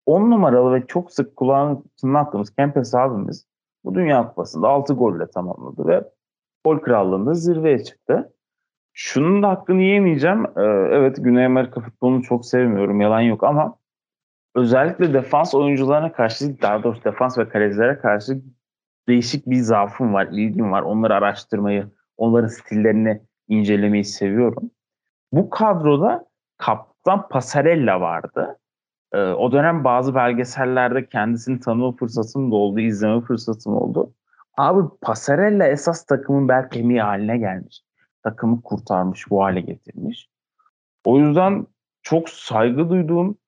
10 0.06 0.30
numaralı 0.30 0.74
ve 0.74 0.86
çok 0.86 1.12
sık 1.12 1.36
kulağını 1.36 1.82
çınlattığımız 2.00 2.54
Kempes 2.54 2.94
abimiz 2.94 3.46
bu 3.84 3.94
Dünya 3.94 4.28
Kupası'nda 4.28 4.68
6 4.68 4.94
golle 4.94 5.26
tamamladı 5.30 5.86
ve 5.86 6.04
gol 6.66 6.78
krallığında 6.78 7.34
zirveye 7.34 7.84
çıktı. 7.84 8.32
Şunun 8.92 9.42
da 9.42 9.48
hakkını 9.48 9.82
yiyemeyeceğim. 9.82 10.46
Ee, 10.46 10.62
evet 10.90 11.16
Güney 11.20 11.46
Amerika 11.46 11.80
futbolunu 11.80 12.22
çok 12.22 12.46
sevmiyorum 12.46 13.00
yalan 13.00 13.20
yok 13.20 13.44
ama 13.44 13.76
özellikle 14.54 15.14
defans 15.14 15.54
oyuncularına 15.54 16.12
karşı 16.12 16.62
daha 16.62 16.82
doğrusu 16.82 17.04
defans 17.04 17.38
ve 17.38 17.48
kalecilere 17.48 17.98
karşı 17.98 18.40
değişik 19.08 19.46
bir 19.46 19.56
zaafım 19.56 20.14
var, 20.14 20.28
ilgim 20.32 20.72
var. 20.72 20.82
Onları 20.82 21.14
araştırmayı, 21.14 21.86
onların 22.16 22.48
stillerini 22.48 23.20
incelemeyi 23.48 24.04
seviyorum. 24.04 24.70
Bu 25.32 25.50
kadroda 25.50 26.26
kaptan 26.58 27.28
Pasarella 27.28 28.00
vardı. 28.00 28.58
Ee, 29.12 29.18
o 29.18 29.52
dönem 29.52 29.84
bazı 29.84 30.14
belgesellerde 30.14 31.06
kendisini 31.08 31.60
tanıma 31.60 31.92
fırsatım 31.92 32.50
da 32.50 32.54
oldu, 32.54 32.80
izleme 32.80 33.20
fırsatım 33.20 33.76
oldu. 33.76 34.12
Abi 34.56 34.88
Pasarella 35.00 35.66
esas 35.66 36.06
takımın 36.06 36.48
bel 36.48 36.70
kemiği 36.70 37.00
haline 37.00 37.38
gelmiş. 37.38 37.82
Takımı 38.22 38.62
kurtarmış, 38.62 39.30
bu 39.30 39.44
hale 39.44 39.60
getirmiş. 39.60 40.28
O 41.04 41.18
yüzden 41.18 41.66
çok 42.02 42.28
saygı 42.28 42.90
duyduğum 42.90 43.38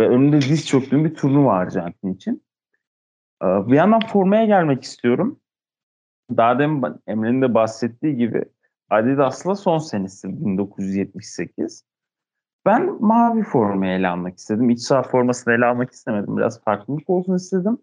ve 0.00 0.08
önünde 0.08 0.40
diz 0.40 0.66
çöktüğüm 0.66 1.04
bir 1.04 1.14
turnuva 1.14 1.52
Arjantin 1.52 2.14
için. 2.14 2.44
Ee, 3.42 3.46
bir 3.46 3.74
yandan 3.74 4.00
formaya 4.00 4.44
gelmek 4.44 4.82
istiyorum. 4.82 5.40
Daha 6.36 6.58
demin 6.58 6.82
Emre'nin 7.06 7.42
de 7.42 7.54
bahsettiği 7.54 8.16
gibi 8.16 8.44
Adidas'la 8.90 9.54
son 9.54 9.78
senesi 9.78 10.28
1978. 10.28 11.84
Ben 12.66 13.02
mavi 13.02 13.42
formayı 13.42 13.98
ele 13.98 14.08
almak 14.08 14.38
istedim. 14.38 14.70
İç 14.70 14.80
saha 14.80 15.02
formasını 15.02 15.54
ele 15.54 15.66
almak 15.66 15.90
istemedim. 15.90 16.36
Biraz 16.36 16.60
farklılık 16.60 17.10
olsun 17.10 17.34
istedim. 17.34 17.78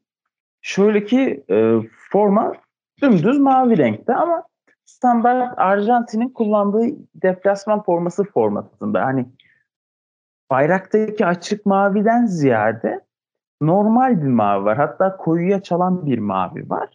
Şöyle 0.64 1.06
ki 1.06 1.44
e, 1.50 1.76
forma 2.12 2.54
dümdüz 3.02 3.40
mavi 3.40 3.78
renkte 3.78 4.16
ama 4.16 4.44
standart 4.86 5.60
Arjantin'in 5.60 6.30
kullandığı 6.30 6.96
deplasman 7.16 7.84
forması 7.84 8.24
formatında. 8.24 9.06
Hani 9.06 9.26
bayraktaki 10.52 11.26
açık 11.26 11.66
maviden 11.66 12.26
ziyade 12.26 13.00
normal 13.62 14.22
bir 14.22 14.28
mavi 14.28 14.66
var. 14.66 14.78
Hatta 14.78 15.18
koyuya 15.18 15.62
çalan 15.62 16.06
bir 16.06 16.18
mavi 16.18 16.70
var. 16.70 16.90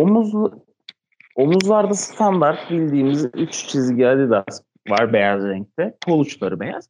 Omuz 0.00 0.34
omuzlarda 1.36 1.94
standart 1.94 2.70
bildiğimiz 2.70 3.24
3 3.34 3.52
çizgi 3.52 4.08
Adidas 4.08 4.62
var 4.88 5.12
beyaz 5.12 5.44
renkte. 5.44 5.96
Kol 6.06 6.20
uçları 6.20 6.60
beyaz. 6.60 6.88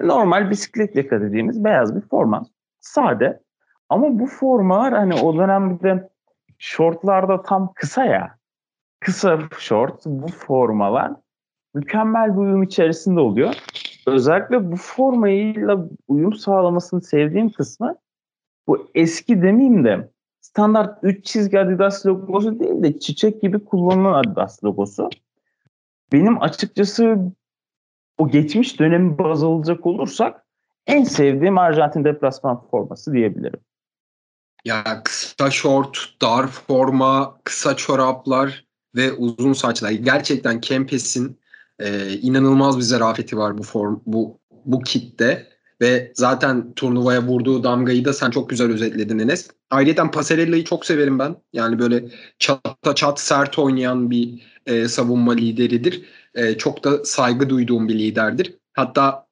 Normal 0.00 0.50
bisiklet 0.50 0.96
yaka 0.96 1.20
dediğimiz 1.20 1.64
beyaz 1.64 1.96
bir 1.96 2.00
forma. 2.00 2.46
Sade. 2.80 3.40
Ama 3.90 4.18
bu 4.18 4.26
formalar 4.26 4.94
hani 4.94 5.14
o 5.14 5.36
dönemde 5.36 6.08
şortlarda 6.58 7.42
tam 7.42 7.72
kısa 7.74 8.04
ya. 8.04 8.38
Kısa 9.00 9.38
şort 9.58 10.06
bu 10.06 10.28
formalar 10.28 11.12
mükemmel 11.74 12.32
bir 12.32 12.40
uyum 12.40 12.62
içerisinde 12.62 13.20
oluyor. 13.20 13.54
Özellikle 14.06 14.72
bu 14.72 14.76
formayla 14.76 15.88
uyum 16.08 16.32
sağlamasını 16.32 17.02
sevdiğim 17.02 17.50
kısmı 17.50 17.96
bu 18.66 18.90
eski 18.94 19.42
demeyeyim 19.42 19.84
de 19.84 20.10
standart 20.40 20.98
3 21.02 21.24
çizgi 21.24 21.58
Adidas 21.58 22.06
logosu 22.06 22.60
değil 22.60 22.82
de 22.82 22.98
çiçek 22.98 23.42
gibi 23.42 23.64
kullanılan 23.64 24.12
Adidas 24.12 24.64
logosu. 24.64 25.08
Benim 26.12 26.42
açıkçası 26.42 27.18
o 28.18 28.28
geçmiş 28.28 28.80
dönemi 28.80 29.18
baz 29.18 29.44
alacak 29.44 29.86
olursak 29.86 30.46
en 30.86 31.04
sevdiğim 31.04 31.58
Arjantin 31.58 32.04
deplasman 32.04 32.60
forması 32.70 33.12
diyebilirim. 33.12 33.60
Ya 34.64 35.02
kısa 35.04 35.50
şort, 35.50 35.98
dar 36.22 36.46
forma, 36.46 37.40
kısa 37.44 37.76
çoraplar 37.76 38.64
ve 38.96 39.12
uzun 39.12 39.52
saçlar. 39.52 39.90
Gerçekten 39.90 40.60
Kempes'in 40.60 41.40
e, 41.78 42.12
inanılmaz 42.12 42.76
bir 42.76 42.82
zarafeti 42.82 43.36
var 43.36 43.58
bu 43.58 43.62
form 43.62 44.00
bu 44.06 44.40
bu 44.64 44.80
kitte 44.80 45.50
ve 45.80 46.12
zaten 46.14 46.72
turnuvaya 46.74 47.22
vurduğu 47.22 47.64
damgayı 47.64 48.04
da 48.04 48.12
sen 48.12 48.30
çok 48.30 48.50
güzel 48.50 48.70
özetledin 48.70 49.18
Enes. 49.18 49.50
Ayrıca 49.70 50.10
Pasarella'yı 50.10 50.64
çok 50.64 50.86
severim 50.86 51.18
ben. 51.18 51.36
Yani 51.52 51.78
böyle 51.78 52.04
çata 52.38 52.94
çat 52.94 53.20
sert 53.20 53.58
oynayan 53.58 54.10
bir 54.10 54.42
e, 54.66 54.88
savunma 54.88 55.32
lideridir. 55.32 56.04
E, 56.34 56.58
çok 56.58 56.84
da 56.84 57.04
saygı 57.04 57.50
duyduğum 57.50 57.88
bir 57.88 57.98
liderdir. 57.98 58.54
Hatta 58.72 59.26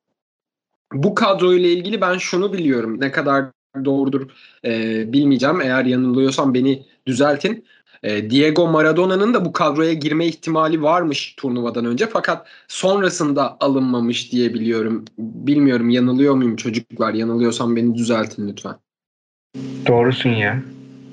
bu 0.92 1.14
kadroyla 1.14 1.68
ilgili 1.68 2.00
ben 2.00 2.18
şunu 2.18 2.52
biliyorum. 2.52 3.00
Ne 3.00 3.12
kadar 3.12 3.44
doğrudur 3.84 4.30
e, 4.64 5.04
bilmeyeceğim. 5.12 5.60
Eğer 5.60 5.84
yanılıyorsam 5.84 6.54
beni 6.54 6.86
düzeltin. 7.06 7.64
E, 8.02 8.30
Diego 8.30 8.66
Maradona'nın 8.66 9.34
da 9.34 9.44
bu 9.44 9.52
kadroya 9.52 9.92
girme 9.92 10.26
ihtimali 10.26 10.82
varmış 10.82 11.34
turnuvadan 11.36 11.84
önce 11.84 12.06
fakat 12.06 12.46
sonrasında 12.68 13.56
alınmamış 13.60 14.32
diye 14.32 14.54
biliyorum. 14.54 15.04
Bilmiyorum 15.18 15.90
yanılıyor 15.90 16.34
muyum 16.34 16.56
çocuklar? 16.56 17.14
Yanılıyorsam 17.14 17.76
beni 17.76 17.94
düzeltin 17.94 18.48
lütfen. 18.48 18.74
Doğrusun 19.86 20.30
ya. 20.30 20.62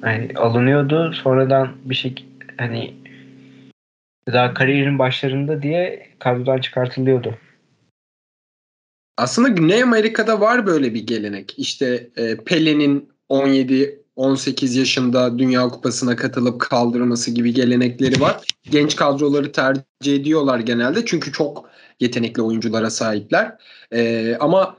Yani 0.03 0.29
alınıyordu 0.35 1.13
sonradan 1.13 1.69
bir 1.85 1.95
şey 1.95 2.15
hani 2.57 2.93
daha 4.27 4.53
kariyerin 4.53 5.00
başlarında 5.00 5.62
diye 5.62 6.07
kadrodan 6.19 6.57
çıkartılıyordu. 6.57 7.38
Aslında 9.17 9.48
Güney 9.48 9.84
Amerika'da 9.84 10.41
var 10.41 10.65
böyle 10.65 10.93
bir 10.93 11.07
gelenek. 11.07 11.53
İşte 11.57 12.10
e, 12.15 12.38
Pele'nin 12.38 13.10
17 13.29 14.05
18 14.15 14.75
yaşında 14.75 15.39
Dünya 15.39 15.69
Kupası'na 15.69 16.15
katılıp 16.15 16.62
kaldırması 16.62 17.31
gibi 17.31 17.53
gelenekleri 17.53 18.22
var. 18.22 18.45
Genç 18.63 18.95
kadroları 18.95 19.51
tercih 19.51 20.15
ediyorlar 20.15 20.60
genelde 20.60 21.05
çünkü 21.05 21.31
çok 21.31 21.69
yetenekli 22.00 22.41
oyunculara 22.41 22.89
sahipler. 22.89 23.57
Ee, 23.93 24.38
ama 24.39 24.77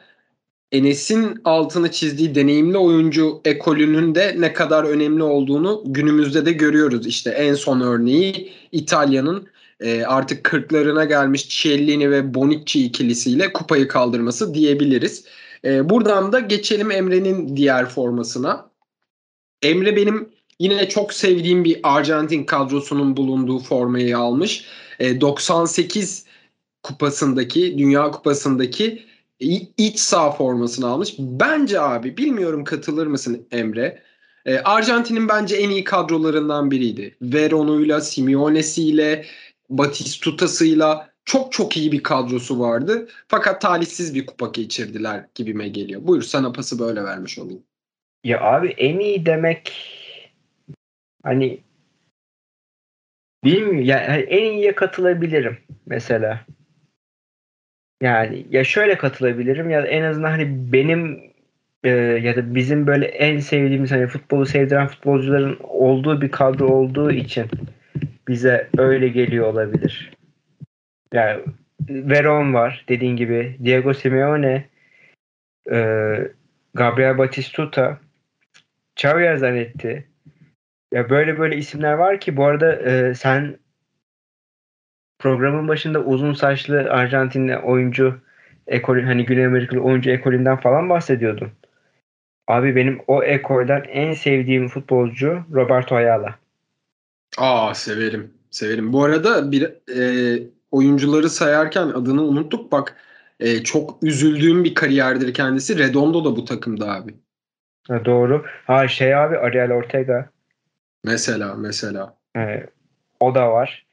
Enes'in 0.72 1.40
altını 1.44 1.90
çizdiği 1.90 2.34
deneyimli 2.34 2.78
oyuncu 2.78 3.40
ekolünün 3.44 4.14
de 4.14 4.34
ne 4.38 4.52
kadar 4.52 4.84
önemli 4.84 5.22
olduğunu 5.22 5.82
günümüzde 5.86 6.46
de 6.46 6.52
görüyoruz. 6.52 7.06
İşte 7.06 7.30
en 7.30 7.54
son 7.54 7.80
örneği 7.80 8.52
İtalya'nın 8.72 9.48
e, 9.80 10.04
artık 10.04 10.44
kırklarına 10.44 11.04
gelmiş 11.04 11.48
Ciellini 11.48 12.10
ve 12.10 12.34
Bonucci 12.34 12.84
ikilisiyle 12.84 13.52
kupayı 13.52 13.88
kaldırması 13.88 14.54
diyebiliriz. 14.54 15.24
E, 15.64 15.90
buradan 15.90 16.32
da 16.32 16.40
geçelim 16.40 16.90
Emre'nin 16.90 17.56
diğer 17.56 17.86
formasına. 17.86 18.70
Emre 19.62 19.96
benim 19.96 20.28
yine 20.58 20.88
çok 20.88 21.12
sevdiğim 21.12 21.64
bir 21.64 21.80
Arjantin 21.82 22.44
kadrosunun 22.44 23.16
bulunduğu 23.16 23.58
formayı 23.58 24.18
almış. 24.18 24.64
E, 24.98 25.20
98 25.20 26.24
kupasındaki, 26.82 27.78
Dünya 27.78 28.10
Kupası'ndaki 28.10 29.06
iç 29.78 29.98
sağ 29.98 30.30
formasını 30.30 30.86
almış. 30.86 31.14
Bence 31.18 31.80
abi 31.80 32.16
bilmiyorum 32.16 32.64
katılır 32.64 33.06
mısın 33.06 33.46
Emre? 33.50 34.02
E, 34.46 34.58
Arjantin'in 34.58 35.28
bence 35.28 35.56
en 35.56 35.70
iyi 35.70 35.84
kadrolarından 35.84 36.70
biriydi. 36.70 37.16
Veron'uyla, 37.22 38.00
Simeone'siyle, 38.00 39.24
Batistuta'sıyla 39.70 41.10
çok 41.24 41.52
çok 41.52 41.76
iyi 41.76 41.92
bir 41.92 42.02
kadrosu 42.02 42.60
vardı. 42.60 43.08
Fakat 43.28 43.60
talihsiz 43.60 44.14
bir 44.14 44.26
kupa 44.26 44.46
geçirdiler 44.46 45.24
gibime 45.34 45.68
geliyor. 45.68 46.00
Buyur 46.04 46.22
sana 46.22 46.52
pası 46.52 46.78
böyle 46.78 47.04
vermiş 47.04 47.38
olayım. 47.38 47.62
Ya 48.24 48.40
abi 48.40 48.68
en 48.68 48.98
iyi 48.98 49.26
demek 49.26 49.72
hani 51.22 51.60
bilmiyorum 53.44 53.82
yani 53.82 54.22
en 54.22 54.52
iyiye 54.52 54.74
katılabilirim 54.74 55.58
mesela. 55.86 56.46
Yani 58.02 58.46
ya 58.50 58.64
şöyle 58.64 58.98
katılabilirim 58.98 59.70
ya 59.70 59.80
en 59.80 60.02
azından 60.02 60.30
hani 60.30 60.72
benim 60.72 61.32
e, 61.84 61.88
ya 61.90 62.36
da 62.36 62.54
bizim 62.54 62.86
böyle 62.86 63.06
en 63.06 63.38
sevdiğimiz 63.38 63.90
hani 63.90 64.06
futbolu 64.06 64.46
sevdiren 64.46 64.88
futbolcuların 64.88 65.58
olduğu 65.62 66.20
bir 66.20 66.30
kadro 66.30 66.68
olduğu 66.68 67.10
için 67.10 67.50
bize 68.28 68.68
öyle 68.78 69.08
geliyor 69.08 69.46
olabilir. 69.46 70.10
Yani 71.12 71.40
Veron 71.88 72.54
var 72.54 72.84
dediğin 72.88 73.16
gibi. 73.16 73.56
Diego 73.64 73.94
Simeone 73.94 74.68
e, 75.72 75.78
Gabriel 76.74 77.18
Batistuta 77.18 77.98
Xavier 78.96 79.36
Zanetti. 79.36 80.08
Ya 80.92 81.10
böyle 81.10 81.38
böyle 81.38 81.56
isimler 81.56 81.92
var 81.92 82.20
ki 82.20 82.36
bu 82.36 82.44
arada 82.44 82.72
e, 82.72 83.14
sen 83.14 83.58
programın 85.18 85.68
başında 85.68 86.00
uzun 86.00 86.32
saçlı 86.32 86.90
Arjantinli 86.90 87.58
oyuncu 87.58 88.20
ekol 88.66 89.00
hani 89.00 89.24
Güney 89.24 89.46
Amerikalı 89.46 89.80
oyuncu 89.80 90.10
ekolünden 90.10 90.56
falan 90.56 90.88
bahsediyordun. 90.88 91.50
Abi 92.48 92.76
benim 92.76 93.00
o 93.06 93.22
ekolden 93.22 93.84
en 93.88 94.12
sevdiğim 94.12 94.68
futbolcu 94.68 95.44
Roberto 95.52 95.94
Ayala. 95.94 96.38
Aa 97.36 97.74
severim. 97.74 98.34
Severim. 98.50 98.92
Bu 98.92 99.04
arada 99.04 99.52
bir 99.52 99.62
e, 99.96 100.42
oyuncuları 100.70 101.30
sayarken 101.30 101.86
adını 101.86 102.22
unuttuk. 102.22 102.72
Bak 102.72 102.96
e, 103.40 103.62
çok 103.62 104.02
üzüldüğüm 104.02 104.64
bir 104.64 104.74
kariyerdir 104.74 105.34
kendisi. 105.34 105.78
Redondo 105.78 106.24
da 106.24 106.36
bu 106.36 106.44
takımda 106.44 106.92
abi. 106.92 107.14
Ha, 107.88 108.04
doğru. 108.04 108.44
Ha 108.66 108.88
şey 108.88 109.14
abi 109.14 109.38
Ariel 109.38 109.72
Ortega. 109.72 110.30
Mesela 111.04 111.54
mesela. 111.54 112.16
Ee, 112.36 112.66
o 113.20 113.34
da 113.34 113.52
var. 113.52 113.86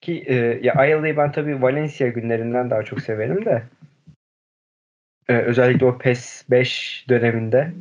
Ki 0.00 0.24
e, 0.26 0.34
ya 0.62 0.74
Ayala'yı 0.74 1.16
ben 1.16 1.32
tabii 1.32 1.62
Valencia 1.62 2.08
günlerinden 2.08 2.70
daha 2.70 2.82
çok 2.82 3.00
severim 3.00 3.44
de. 3.44 3.62
Ee, 5.28 5.36
özellikle 5.36 5.86
o 5.86 5.98
PES 5.98 6.44
5 6.50 7.04
döneminde 7.08 7.72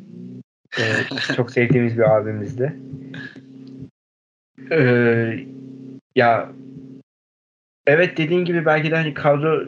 e, 0.78 0.84
çok 1.36 1.52
sevdiğimiz 1.52 1.98
bir 1.98 2.16
abimizdi. 2.18 2.76
Ee, 4.72 5.40
ya 6.16 6.50
evet 7.88 8.18
dediğin 8.18 8.46
gibi 8.46 8.66
belki 8.66 8.92
de 8.92 8.96
hani 8.96 9.14
kadro 9.14 9.64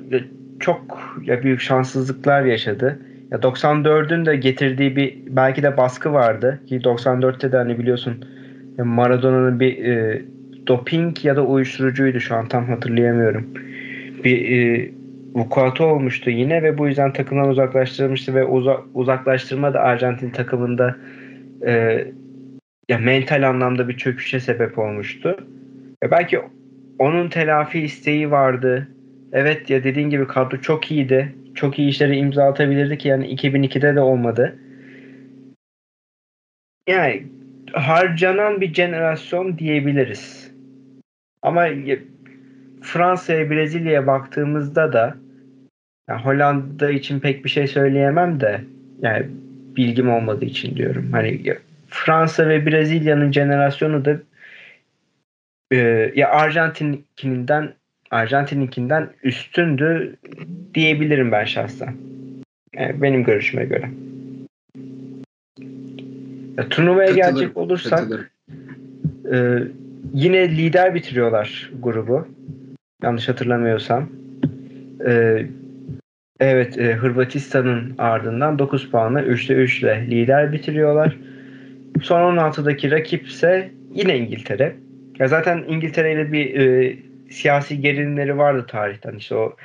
çok 0.60 1.12
ya 1.24 1.44
büyük 1.44 1.62
şanssızlıklar 1.62 2.44
yaşadı. 2.44 3.00
Ya 3.32 3.38
94'ün 3.38 4.26
de 4.26 4.36
getirdiği 4.36 4.96
bir 4.96 5.18
belki 5.28 5.64
de 5.64 5.78
baskı 5.78 6.14
vardı 6.14 6.60
ki 6.68 6.84
94'te 6.84 7.52
de 7.52 7.58
hani 7.58 7.80
biliyorsun 7.80 8.26
Maradona'nın 8.78 9.60
bir 9.60 9.86
e, 9.86 10.22
doping 10.68 11.26
ya 11.26 11.36
da 11.36 11.46
uyuşturucuydu 11.46 12.20
şu 12.20 12.36
an 12.36 12.48
tam 12.48 12.66
hatırlayamıyorum. 12.66 13.48
Bir 14.24 14.52
e, 14.52 14.92
vukuatı 15.36 15.86
olmuştu 15.86 16.30
yine 16.30 16.64
ve 16.64 16.78
bu 16.78 16.88
yüzden 16.88 17.14
takımdan 17.14 17.50
uzaklaştırılmıştı 17.50 18.36
ve 18.36 18.46
uza, 18.46 18.78
uzaklaştırma 18.94 19.74
da 19.74 19.80
Arjantin 19.80 20.30
takımında 20.30 20.96
e, 21.66 22.06
ya 22.90 22.98
mental 22.98 23.50
anlamda 23.50 23.90
bir 23.90 23.98
çöküşe 23.98 24.40
sebep 24.40 24.80
olmuştu. 24.80 25.48
Ya 26.04 26.12
belki 26.12 26.42
onun 27.00 27.30
telafi 27.30 27.80
isteği 27.80 28.32
vardı. 28.32 28.88
Evet 29.32 29.70
ya 29.70 29.84
dediğin 29.84 30.10
gibi 30.10 30.28
kadro 30.28 30.62
çok 30.62 30.92
iyiydi 30.92 31.36
çok 31.60 31.80
iyi 31.80 31.90
işleri 31.90 32.18
imza 32.18 32.44
atabilirdi 32.44 32.98
ki 32.98 33.08
yani 33.08 33.28
2002'de 33.28 33.96
de 33.96 34.00
olmadı. 34.00 34.60
Yani 36.88 37.24
harcanan 37.74 38.62
bir 38.62 38.74
jenerasyon 38.74 39.58
diyebiliriz. 39.58 40.52
Ama 41.42 41.68
Fransa'ya, 42.82 43.50
Brezilya'ya 43.50 44.08
baktığımızda 44.08 44.94
da 44.94 45.16
yani 46.10 46.22
Hollanda 46.22 46.90
için 46.90 47.20
pek 47.20 47.46
bir 47.46 47.50
şey 47.50 47.68
söyleyemem 47.68 48.40
de 48.40 48.62
yani 49.02 49.26
bilgim 49.78 50.10
olmadığı 50.10 50.46
için 50.46 50.76
diyorum. 50.76 51.10
Hani 51.12 51.60
Fransa 51.90 52.50
ve 52.50 52.66
Brezilya'nın 52.66 53.32
jenerasyonu 53.32 54.06
da 54.06 54.20
e, 55.72 55.78
ya 56.16 56.30
Arjantin'inden 56.30 57.74
Arjantin'inkinden 58.12 59.10
üstündü 59.24 60.16
diyebilirim 60.74 61.32
ben 61.32 61.46
şahsen. 61.46 61.94
Yani 62.76 63.02
benim 63.02 63.24
görüşüme 63.24 63.66
göre. 63.66 63.90
Ya, 66.58 66.70
turnuvaya 66.70 67.08
Katılır, 67.08 67.32
gelecek 67.32 67.58
olursak 67.58 68.32
e, 69.34 69.58
yine 70.14 70.50
lider 70.50 70.96
bitiriyorlar 70.96 71.72
grubu. 71.82 72.28
Yanlış 73.04 73.30
hatırlamıyorsam. 73.30 74.10
E, 75.08 75.46
evet 76.40 76.78
e, 76.78 76.94
Hırvatistan'ın 76.94 77.96
ardından 77.98 78.60
9 78.60 78.92
puanla 78.92 79.22
3'te 79.22 79.54
3 79.54 79.84
ile 79.84 80.08
lider 80.10 80.52
bitiriyorlar. 80.52 81.18
Son 82.02 82.38
16'daki 82.38 82.92
rakip 82.92 83.28
ise 83.28 83.72
yine 83.94 84.18
İngiltere. 84.18 84.76
Ya 85.20 85.28
zaten 85.28 85.66
İngiltere 85.68 86.14
ile 86.14 86.32
bir 86.32 86.60
e, 86.60 86.98
siyasi 87.32 87.82
gerilimleri 87.82 88.38
vardı 88.38 88.66
tarihten. 88.70 89.16
İşte 89.16 89.36
o 89.36 89.56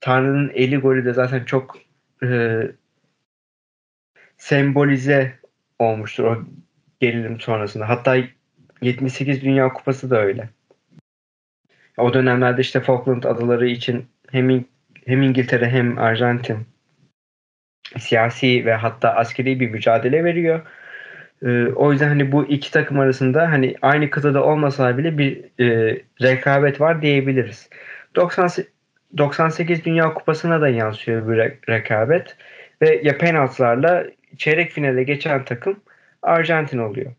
Tanrı'nın 0.00 0.50
eli 0.54 0.76
golü 0.76 1.04
de 1.04 1.12
zaten 1.12 1.44
çok 1.44 1.76
e, 2.22 2.60
sembolize 4.36 5.38
olmuştur 5.78 6.24
o 6.24 6.44
gerilim 7.00 7.40
sonrasında. 7.40 7.88
Hatta 7.88 8.16
78 8.82 9.42
Dünya 9.42 9.72
Kupası 9.72 10.10
da 10.10 10.20
öyle. 10.20 10.48
O 11.98 12.14
dönemlerde 12.14 12.60
işte 12.60 12.80
Falkland 12.80 13.22
Adaları 13.22 13.66
için 13.66 14.06
hem, 14.30 14.64
hem 15.06 15.22
İngiltere 15.22 15.70
hem 15.70 15.98
Arjantin 15.98 16.58
siyasi 17.98 18.66
ve 18.66 18.74
hatta 18.74 19.14
askeri 19.14 19.60
bir 19.60 19.70
mücadele 19.70 20.24
veriyor. 20.24 20.66
Ee, 21.44 21.66
o 21.66 21.92
yüzden 21.92 22.08
hani 22.08 22.32
bu 22.32 22.44
iki 22.44 22.70
takım 22.72 23.00
arasında 23.00 23.50
hani 23.50 23.74
aynı 23.82 24.10
kıtada 24.10 24.44
olmasalar 24.44 24.98
bile 24.98 25.18
bir 25.18 25.44
e, 25.60 25.98
rekabet 26.22 26.80
var 26.80 27.02
diyebiliriz. 27.02 27.70
90, 28.16 28.50
98 29.18 29.84
Dünya 29.84 30.14
Kupası'na 30.14 30.60
da 30.60 30.68
yansıyor 30.68 31.26
bu 31.26 31.36
rekabet 31.72 32.36
ve 32.82 33.00
ya 33.04 33.18
penaltılarla 33.18 34.04
çeyrek 34.36 34.70
finale 34.70 35.02
geçen 35.02 35.44
takım 35.44 35.80
Arjantin 36.22 36.78
oluyor. 36.78 37.12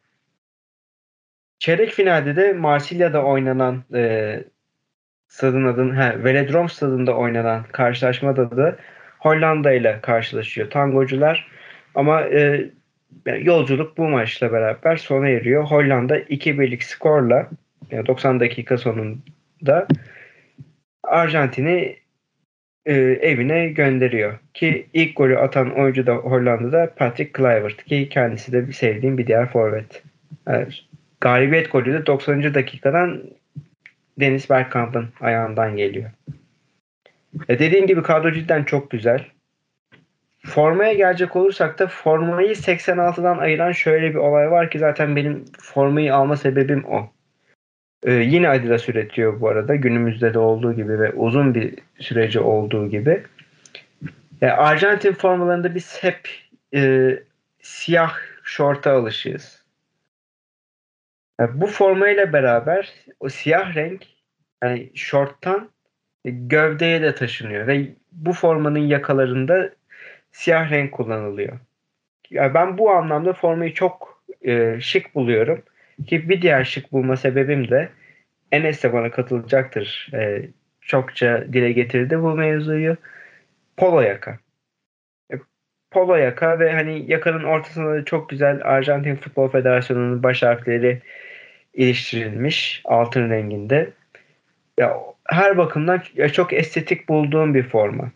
Çeyrek 1.60 1.92
finalde 1.92 2.36
de 2.36 2.54
Marsilya'da 2.54 3.24
oynanan 3.24 3.84
e, 3.94 4.44
stadın 5.28 5.66
adını 5.66 5.96
he, 5.96 6.24
Velodrom 6.24 6.70
stadında 6.70 7.18
oynanan 7.18 7.64
karşılaşmada 7.64 8.58
da 8.58 8.78
Hollanda 9.20 9.74
ile 9.74 10.00
karşılaşıyor 10.02 10.70
tangocular. 10.70 11.48
Ama 11.96 12.22
e, 12.22 12.70
yolculuk 13.26 13.98
bu 13.98 14.08
maçla 14.08 14.52
beraber 14.52 14.98
sona 14.98 15.30
eriyor. 15.30 15.64
Hollanda 15.64 16.20
2-1'lik 16.20 16.84
skorla 16.84 17.50
yani 17.92 18.08
90 18.08 18.40
dakika 18.40 18.78
sonunda 18.78 19.88
Arjantin'i 21.04 21.96
e, 22.86 22.94
evine 23.22 23.68
gönderiyor. 23.68 24.40
Ki 24.54 24.88
ilk 24.94 25.18
golü 25.18 25.38
atan 25.38 25.80
oyuncu 25.80 26.06
da 26.06 26.16
Hollanda'da 26.16 26.94
Patrick 26.96 27.32
Kluivert 27.32 27.84
ki 27.84 28.10
kendisi 28.10 28.52
de 28.52 28.74
sevdiğim 28.74 29.18
bir 29.18 29.28
diğer 29.28 29.50
forvet. 29.50 30.04
Galibiyet 31.22 31.72
golü 31.72 31.94
de 31.94 32.06
90. 32.06 32.54
dakikadan 32.54 33.24
Deniz 34.20 34.50
Bergkamp'ın 34.50 35.10
ayağından 35.22 35.78
geliyor. 35.78 36.10
E 37.50 37.60
dediğim 37.60 37.88
gibi 37.88 38.04
kadro 38.04 38.32
cidden 38.32 38.64
çok 38.64 38.92
güzel. 38.92 39.26
Formaya 40.46 40.94
gelecek 40.94 41.36
olursak 41.36 41.80
da 41.80 41.88
formayı 41.88 42.52
86'dan 42.52 43.38
ayıran 43.38 43.72
şöyle 43.72 44.10
bir 44.10 44.16
olay 44.16 44.52
var 44.52 44.72
ki 44.72 44.80
zaten 44.80 45.16
benim 45.16 45.46
formayı 45.60 46.16
alma 46.16 46.36
sebebim 46.36 46.86
o. 46.86 47.12
Ee, 48.04 48.12
yine 48.12 48.50
Adidas 48.50 48.90
üretiyor 48.90 49.42
bu 49.42 49.50
arada. 49.50 49.76
Günümüzde 49.76 50.34
de 50.34 50.40
olduğu 50.40 50.74
gibi 50.74 51.00
ve 51.00 51.12
uzun 51.12 51.56
bir 51.56 51.76
süreci 52.00 52.40
olduğu 52.40 52.90
gibi. 52.90 53.24
Yani 54.42 54.54
Arjantin 54.54 55.14
formalarında 55.14 55.76
biz 55.76 56.04
hep 56.04 56.30
e, 56.74 57.12
siyah 57.62 58.14
şorta 58.44 58.92
alışığız. 58.92 59.66
Yani 61.40 61.62
bu 61.62 61.68
formayla 61.68 62.34
beraber 62.34 62.94
o 63.20 63.30
siyah 63.30 63.76
renk 63.76 64.04
yani 64.64 64.92
şorttan 64.96 65.70
gövdeye 66.26 67.02
de 67.02 67.16
taşınıyor 67.16 67.68
ve 67.68 67.88
bu 68.12 68.34
formanın 68.34 68.80
yakalarında 68.80 69.70
siyah 70.36 70.72
renk 70.72 70.92
kullanılıyor. 70.92 71.60
Yani 72.30 72.54
ben 72.54 72.78
bu 72.78 72.92
anlamda 72.92 73.34
formayı 73.34 73.74
çok 73.74 74.24
e, 74.42 74.78
şık 74.82 75.16
buluyorum. 75.16 75.62
Ki 76.08 76.30
bir 76.30 76.42
diğer 76.42 76.64
şık 76.64 76.92
bulma 76.92 77.18
sebebim 77.18 77.70
de 77.70 77.90
Enes 78.52 78.84
de 78.84 78.94
bana 78.94 79.12
katılacaktır. 79.12 80.10
E, 80.14 80.42
çokça 80.82 81.46
dile 81.54 81.72
getirdi 81.72 82.22
bu 82.22 82.36
mevzuyu. 82.36 82.98
Polo 83.78 84.02
yaka. 84.02 84.40
E, 85.34 85.36
polo 85.92 86.16
yaka 86.16 86.60
ve 86.60 86.74
hani 86.74 87.12
yakanın 87.12 87.44
ortasında 87.44 87.94
da 87.94 88.06
çok 88.06 88.30
güzel 88.30 88.62
Arjantin 88.64 89.16
Futbol 89.16 89.50
Federasyonu'nun 89.50 90.24
baş 90.24 90.44
harfleri 90.44 91.02
iliştirilmiş 91.74 92.82
altın 92.86 93.30
renginde. 93.30 93.90
Ya 94.80 94.98
her 95.26 95.58
bakımdan 95.58 96.04
ya 96.16 96.30
çok 96.30 96.54
estetik 96.54 97.10
bulduğum 97.10 97.54
bir 97.54 97.64
forma. 97.64 98.12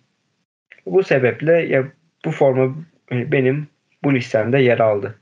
Bu 0.86 1.04
sebeple 1.04 1.54
ya 1.54 1.86
bu 2.26 2.32
forma 2.32 2.76
benim 3.12 3.68
bu 4.04 4.14
listemde 4.14 4.58
yer 4.58 4.80
aldı. 4.80 5.16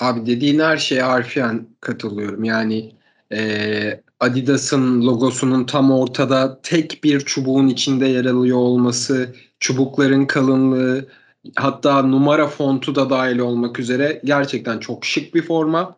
Abi 0.00 0.26
dediğin 0.26 0.60
her 0.60 0.76
şeye 0.76 1.02
harfiyen 1.02 1.66
katılıyorum. 1.80 2.44
Yani 2.44 2.92
e, 3.32 4.00
Adidas'ın 4.20 5.06
logosunun 5.06 5.64
tam 5.64 5.90
ortada 5.90 6.60
tek 6.62 7.04
bir 7.04 7.20
çubuğun 7.20 7.68
içinde 7.68 8.06
yer 8.06 8.24
alıyor 8.24 8.58
olması, 8.58 9.34
çubukların 9.60 10.26
kalınlığı, 10.26 11.08
hatta 11.56 12.02
numara 12.02 12.46
fontu 12.46 12.94
da 12.94 13.10
dahil 13.10 13.38
olmak 13.38 13.78
üzere 13.80 14.20
gerçekten 14.24 14.78
çok 14.78 15.04
şık 15.04 15.34
bir 15.34 15.42
forma. 15.42 15.96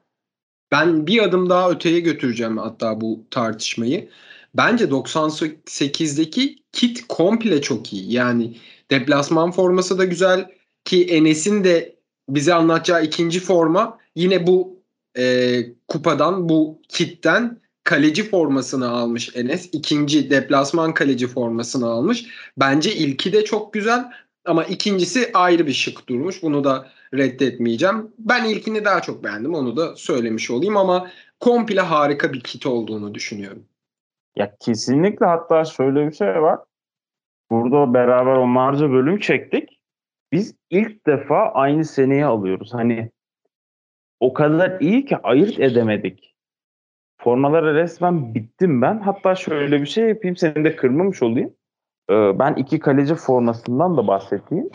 Ben 0.72 1.06
bir 1.06 1.22
adım 1.22 1.50
daha 1.50 1.70
öteye 1.70 2.00
götüreceğim 2.00 2.58
hatta 2.58 3.00
bu 3.00 3.26
tartışmayı. 3.30 4.08
Bence 4.54 4.84
98'deki 4.84 6.56
kit 6.72 7.04
komple 7.08 7.62
çok 7.62 7.92
iyi. 7.92 8.12
Yani 8.12 8.56
deplasman 8.90 9.50
forması 9.50 9.98
da 9.98 10.04
güzel 10.04 10.50
ki 10.84 11.04
Enes'in 11.04 11.64
de 11.64 11.96
bize 12.28 12.54
anlatacağı 12.54 13.04
ikinci 13.04 13.40
forma 13.40 13.98
yine 14.14 14.46
bu 14.46 14.82
e, 15.18 15.56
kupadan 15.88 16.48
bu 16.48 16.82
kitten 16.88 17.60
kaleci 17.84 18.30
formasını 18.30 18.90
almış 18.90 19.36
Enes. 19.36 19.68
İkinci 19.72 20.30
deplasman 20.30 20.94
kaleci 20.94 21.26
formasını 21.26 21.86
almış. 21.86 22.26
Bence 22.56 22.94
ilki 22.94 23.32
de 23.32 23.44
çok 23.44 23.72
güzel 23.72 24.12
ama 24.44 24.64
ikincisi 24.64 25.30
ayrı 25.34 25.66
bir 25.66 25.72
şık 25.72 26.08
durmuş. 26.08 26.42
Bunu 26.42 26.64
da 26.64 26.88
reddetmeyeceğim. 27.14 28.12
Ben 28.18 28.44
ilkini 28.44 28.84
daha 28.84 29.02
çok 29.02 29.24
beğendim. 29.24 29.54
Onu 29.54 29.76
da 29.76 29.96
söylemiş 29.96 30.50
olayım 30.50 30.76
ama 30.76 31.10
komple 31.40 31.80
harika 31.80 32.32
bir 32.32 32.40
kit 32.40 32.66
olduğunu 32.66 33.14
düşünüyorum. 33.14 33.62
Ya 34.36 34.56
kesinlikle 34.60 35.26
hatta 35.26 35.64
şöyle 35.64 36.06
bir 36.06 36.12
şey 36.12 36.28
var. 36.42 36.58
Burada 37.50 37.94
beraber 37.94 38.36
onlarca 38.36 38.90
bölüm 38.90 39.18
çektik. 39.18 39.80
Biz 40.32 40.54
ilk 40.70 41.06
defa 41.06 41.50
aynı 41.52 41.84
seneyi 41.84 42.24
alıyoruz. 42.24 42.74
Hani 42.74 43.10
o 44.20 44.32
kadar 44.32 44.80
iyi 44.80 45.04
ki 45.04 45.16
ayırt 45.16 45.60
edemedik. 45.60 46.34
Formalara 47.20 47.74
resmen 47.74 48.34
bittim 48.34 48.82
ben. 48.82 49.00
Hatta 49.00 49.34
şöyle 49.34 49.80
bir 49.80 49.86
şey 49.86 50.08
yapayım. 50.08 50.36
Seni 50.36 50.64
de 50.64 50.76
kırmamış 50.76 51.22
olayım. 51.22 51.54
Ee, 52.10 52.38
ben 52.38 52.54
iki 52.54 52.78
kaleci 52.78 53.14
formasından 53.14 53.96
da 53.96 54.06
bahsedeyim. 54.06 54.70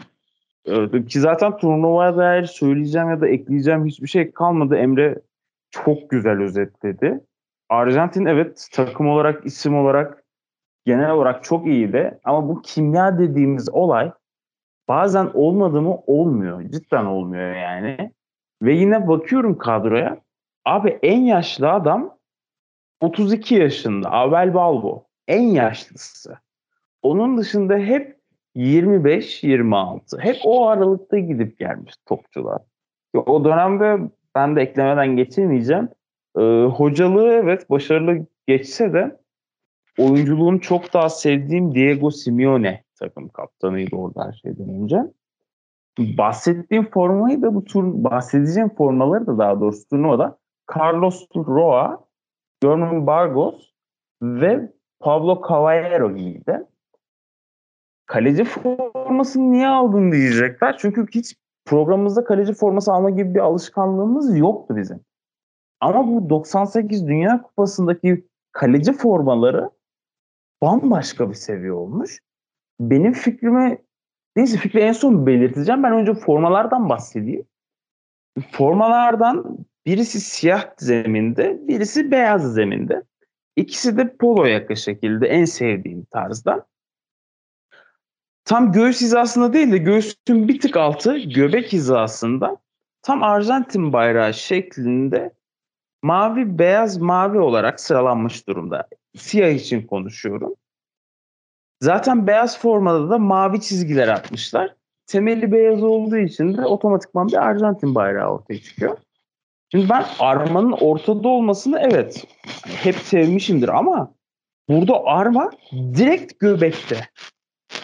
Ee, 0.66 1.06
ki 1.06 1.20
zaten 1.20 1.58
turnuvaya 1.58 2.18
dair 2.18 2.44
söyleyeceğim 2.44 3.10
ya 3.10 3.22
da 3.22 3.28
ekleyeceğim 3.28 3.86
hiçbir 3.86 4.08
şey 4.08 4.32
kalmadı. 4.32 4.76
Emre 4.76 5.20
çok 5.72 6.10
güzel 6.10 6.42
özetledi. 6.42 7.22
Arjantin 7.70 8.26
evet 8.26 8.68
takım 8.74 9.08
olarak, 9.08 9.46
isim 9.46 9.78
olarak, 9.78 10.24
genel 10.86 11.12
olarak 11.12 11.44
çok 11.44 11.68
iyiydi. 11.68 12.20
Ama 12.24 12.50
bu 12.50 12.62
kimya 12.62 13.20
dediğimiz 13.20 13.70
olay 13.70 14.12
bazen 14.88 15.30
olmadı 15.34 15.82
mı 15.82 15.98
olmuyor. 16.08 16.62
Cidden 16.62 17.06
olmuyor 17.06 17.56
yani. 17.56 18.12
Ve 18.62 18.74
yine 18.74 19.08
bakıyorum 19.08 19.58
kadroya. 19.58 20.18
Abi 20.66 21.00
en 21.04 21.20
yaşlı 21.20 21.72
adam 21.72 22.18
32 23.02 23.56
yaşında. 23.56 24.12
Abel 24.12 24.54
Balbo. 24.54 25.04
En 25.28 25.42
yaşlısı. 25.42 26.38
Onun 27.02 27.38
dışında 27.38 27.78
hep 27.78 28.18
25-26. 28.56 30.20
Hep 30.20 30.38
o 30.44 30.68
aralıkta 30.68 31.20
gidip 31.20 31.60
gelmiş 31.60 31.94
topçular. 32.06 32.62
O 33.14 33.46
dönemde 33.46 33.98
ben 34.36 34.56
de 34.56 34.62
eklemeden 34.62 35.16
geçemeyeceğim. 35.16 35.90
Ee, 36.38 36.42
hocalığı 36.64 37.34
evet 37.34 37.70
başarılı 37.70 38.26
geçse 38.48 38.94
de 38.94 39.21
oyunculuğunu 40.04 40.62
çok 40.62 40.94
daha 40.94 41.10
sevdiğim 41.10 41.76
Diego 41.76 42.12
Simeone 42.12 42.84
takım 43.00 43.30
kaptanıydı 43.30 43.96
orada 43.96 44.26
her 44.26 44.34
şeyden 44.34 44.70
önce. 44.70 44.98
Bahsettiğim 46.00 46.90
formayı 46.90 47.42
da 47.42 47.56
bu 47.56 47.64
tur 47.64 47.84
bahsedeceğim 48.04 48.70
formaları 48.70 49.28
da 49.28 49.38
daha 49.38 49.60
doğrusu 49.60 49.90
turnuvada 49.90 50.38
Carlos 50.78 51.28
Roa, 51.36 52.06
German 52.62 53.08
Bargos 53.08 53.72
ve 54.22 54.72
Pablo 55.00 55.42
Caballero 55.50 56.16
giydi 56.16 56.66
kaleci 58.12 58.44
formasını 58.44 59.52
niye 59.52 59.68
aldın 59.68 60.12
diyecekler. 60.12 60.78
Çünkü 60.78 61.06
hiç 61.16 61.36
programımızda 61.66 62.24
kaleci 62.24 62.54
forması 62.54 62.94
alma 62.94 63.10
gibi 63.10 63.36
bir 63.36 63.40
alışkanlığımız 63.40 64.38
yoktu 64.38 64.76
bizim. 64.78 65.00
Ama 65.80 66.08
bu 66.08 66.30
98 66.30 67.08
Dünya 67.08 67.42
Kupası'ndaki 67.42 68.28
kaleci 68.52 68.94
formaları 68.94 69.70
bambaşka 70.62 71.30
bir 71.30 71.36
seviye 71.36 71.72
olmuş. 71.72 72.20
Benim 72.80 73.14
fikrime 73.14 73.78
neyse 74.36 74.58
fikri 74.58 74.80
en 74.80 74.92
son 74.92 75.26
belirteceğim. 75.26 75.84
Ben 75.84 75.94
önce 75.94 76.14
formalardan 76.14 76.90
bahsedeyim. 76.90 77.46
Formalardan 78.52 79.58
birisi 79.86 80.20
siyah 80.20 80.66
zeminde, 80.78 81.60
birisi 81.68 82.12
beyaz 82.12 82.54
zeminde. 82.54 83.04
İkisi 83.56 83.98
de 83.98 84.16
polo 84.18 84.46
yaka 84.46 84.76
şekilde 84.76 85.28
en 85.28 85.46
sevdiğim 85.46 86.06
tarzda. 86.12 86.68
tam 88.46 88.72
göğüs 88.72 89.02
hizasında 89.02 89.54
değil 89.54 89.72
de 89.72 89.78
göğsün 89.78 90.48
bir 90.48 90.60
tık 90.60 90.78
altı 90.78 91.18
göbek 91.18 91.74
hizasında 91.74 92.58
tam 93.02 93.24
Arjantin 93.24 93.94
bayrağı 93.94 94.34
şeklinde 94.34 95.34
mavi 96.02 96.60
beyaz 96.60 96.98
mavi 96.98 97.40
olarak 97.40 97.80
sıralanmış 97.80 98.48
durumda. 98.48 98.88
Siyah 99.18 99.50
için 99.50 99.88
konuşuyorum. 99.88 100.56
Zaten 101.82 102.28
beyaz 102.28 102.60
formada 102.60 103.10
da 103.10 103.18
mavi 103.18 103.62
çizgiler 103.62 104.08
atmışlar. 104.08 104.76
Temeli 105.08 105.52
beyaz 105.52 105.84
olduğu 105.84 106.18
için 106.18 106.58
de 106.58 106.66
otomatikman 106.66 107.28
bir 107.28 107.48
Arjantin 107.48 107.96
bayrağı 107.96 108.32
ortaya 108.32 108.62
çıkıyor. 108.62 108.98
Şimdi 109.72 109.90
ben 109.90 110.06
armanın 110.20 110.72
ortada 110.72 111.28
olmasını 111.28 111.80
evet 111.80 112.26
hep 112.66 112.96
sevmişimdir 112.96 113.70
ama 113.70 114.14
burada 114.70 115.04
arma 115.06 115.50
direkt 115.72 116.40
göbekte. 116.40 117.08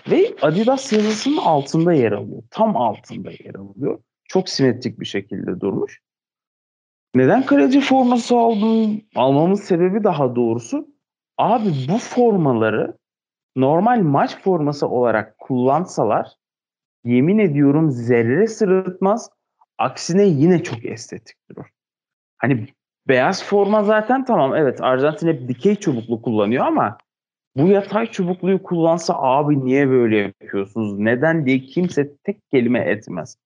Ve 0.09 0.35
Adidas 0.41 0.93
yazısının 0.93 1.37
altında 1.37 1.93
yer 1.93 2.11
alıyor. 2.11 2.43
Tam 2.51 2.77
altında 2.77 3.31
yer 3.31 3.55
alıyor. 3.55 3.99
Çok 4.25 4.49
simetrik 4.49 4.99
bir 4.99 5.05
şekilde 5.05 5.59
durmuş. 5.61 6.01
Neden 7.15 7.45
kaleci 7.45 7.81
forması 7.81 8.35
aldım? 8.35 9.01
Almamın 9.15 9.55
sebebi 9.55 10.03
daha 10.03 10.35
doğrusu 10.35 10.87
abi 11.37 11.69
bu 11.89 11.97
formaları 11.97 12.97
normal 13.55 14.01
maç 14.01 14.41
forması 14.41 14.87
olarak 14.87 15.37
kullansalar 15.37 16.31
yemin 17.03 17.39
ediyorum 17.39 17.91
zerre 17.91 18.47
sırıtmaz. 18.47 19.29
Aksine 19.77 20.23
yine 20.23 20.63
çok 20.63 20.85
estetik 20.85 21.37
durur. 21.49 21.65
Hani 22.37 22.67
beyaz 23.07 23.43
forma 23.43 23.83
zaten 23.83 24.25
tamam 24.25 24.55
evet 24.55 24.81
Arjantin 24.81 25.27
hep 25.27 25.47
dikey 25.47 25.75
çubuklu 25.75 26.21
kullanıyor 26.21 26.65
ama 26.65 26.97
bu 27.55 27.67
yatay 27.67 28.11
çubukluyu 28.11 28.63
kullansa 28.63 29.13
abi 29.17 29.65
niye 29.65 29.89
böyle 29.89 30.17
yapıyorsunuz? 30.17 30.99
Neden 30.99 31.45
diye 31.45 31.59
kimse 31.59 32.17
tek 32.17 32.51
kelime 32.51 32.79
etmez. 32.79 33.37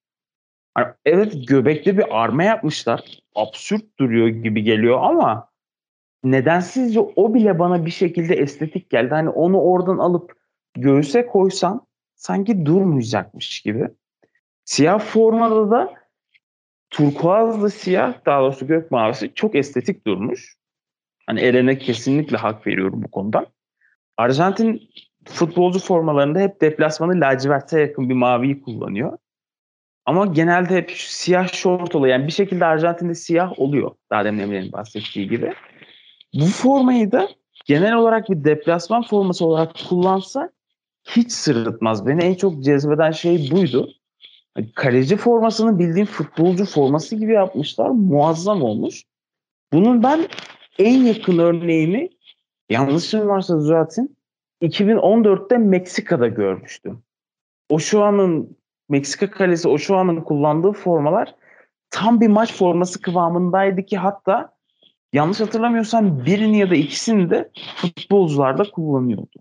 Hani 0.73 0.88
evet 1.06 1.47
göbekte 1.47 1.97
bir 1.97 2.21
arma 2.21 2.43
yapmışlar. 2.43 3.19
Absürt 3.36 3.99
duruyor 3.99 4.27
gibi 4.27 4.63
geliyor 4.63 4.99
ama 5.01 5.51
nedensizce 6.23 6.99
o 6.99 7.34
bile 7.34 7.60
bana 7.60 7.86
bir 7.86 7.91
şekilde 7.91 8.36
estetik 8.36 8.89
geldi. 8.89 9.10
Hani 9.10 9.29
onu 9.29 9.62
oradan 9.62 9.97
alıp 9.97 10.34
göğüse 10.73 11.25
koysan 11.25 11.88
sanki 12.15 12.65
durmayacakmış 12.65 13.62
gibi. 13.62 13.88
Siyah 14.65 14.99
formada 14.99 15.71
da 15.71 15.93
turkuazlı 16.89 17.69
siyah 17.69 18.25
daha 18.25 18.41
doğrusu 18.41 18.67
gök 18.67 18.91
mavisi 18.91 19.34
çok 19.34 19.55
estetik 19.55 20.07
durmuş. 20.07 20.55
Hani 21.27 21.39
Eren'e 21.39 21.77
kesinlikle 21.77 22.38
hak 22.38 22.67
veriyorum 22.67 23.03
bu 23.03 23.12
konudan. 23.12 23.45
Arjantin 24.17 24.89
futbolcu 25.25 25.79
formalarında 25.79 26.39
hep 26.39 26.62
deplasmanı 26.62 27.21
laciverte 27.21 27.81
yakın 27.81 28.10
bir 28.10 28.13
maviyi 28.13 28.62
kullanıyor. 28.62 29.17
Ama 30.05 30.25
genelde 30.25 30.75
hep 30.75 30.91
siyah 30.91 31.53
şort 31.53 31.95
oluyor. 31.95 32.13
Yani 32.13 32.27
bir 32.27 32.31
şekilde 32.31 32.65
Arjantin'de 32.65 33.15
siyah 33.15 33.60
oluyor. 33.60 33.91
Daha 34.10 34.25
demin 34.25 34.39
Emre'nin 34.39 34.71
bahsettiği 34.71 35.29
gibi. 35.29 35.53
Bu 36.34 36.46
formayı 36.46 37.12
da 37.12 37.30
genel 37.65 37.96
olarak 37.96 38.30
bir 38.30 38.44
deplasman 38.44 39.04
forması 39.04 39.46
olarak 39.46 39.76
kullansa 39.89 40.50
hiç 41.04 41.32
sırıtmaz. 41.32 42.08
Beni 42.08 42.24
en 42.24 42.34
çok 42.34 42.63
cezbeden 42.63 43.12
şey 43.12 43.52
buydu. 43.52 43.89
Hani 44.56 44.72
kaleci 44.72 45.17
formasını 45.17 45.80
bildiğim 45.80 46.06
futbolcu 46.06 46.65
forması 46.65 47.15
gibi 47.15 47.34
yapmışlar. 47.34 47.89
Muazzam 47.89 48.63
olmuş. 48.63 49.04
Bunun 49.74 50.04
ben 50.04 50.28
en 50.80 51.04
yakın 51.04 51.38
örneğini 51.38 52.10
yanlışım 52.70 53.28
varsa 53.28 53.60
zaten 53.60 54.10
2014'te 54.62 55.58
Meksika'da 55.58 56.28
görmüştüm. 56.28 57.04
O 57.70 57.80
şu 57.80 58.04
anın 58.04 58.58
Meksika 58.89 59.32
kalesi 59.32 59.67
o 59.67 59.78
şu 59.78 59.96
anın 59.96 60.22
kullandığı 60.22 60.72
formalar 60.72 61.36
tam 61.89 62.22
bir 62.22 62.28
maç 62.28 62.54
forması 62.54 63.02
kıvamındaydı 63.02 63.84
ki 63.86 63.98
hatta 63.98 64.54
yanlış 65.13 65.39
hatırlamıyorsam 65.39 66.26
birini 66.26 66.60
ya 66.60 66.69
da 66.69 66.76
ikisini 66.76 67.30
de 67.30 67.52
futbolcular 67.76 68.58
da 68.58 68.63
kullanıyordu. 68.63 69.39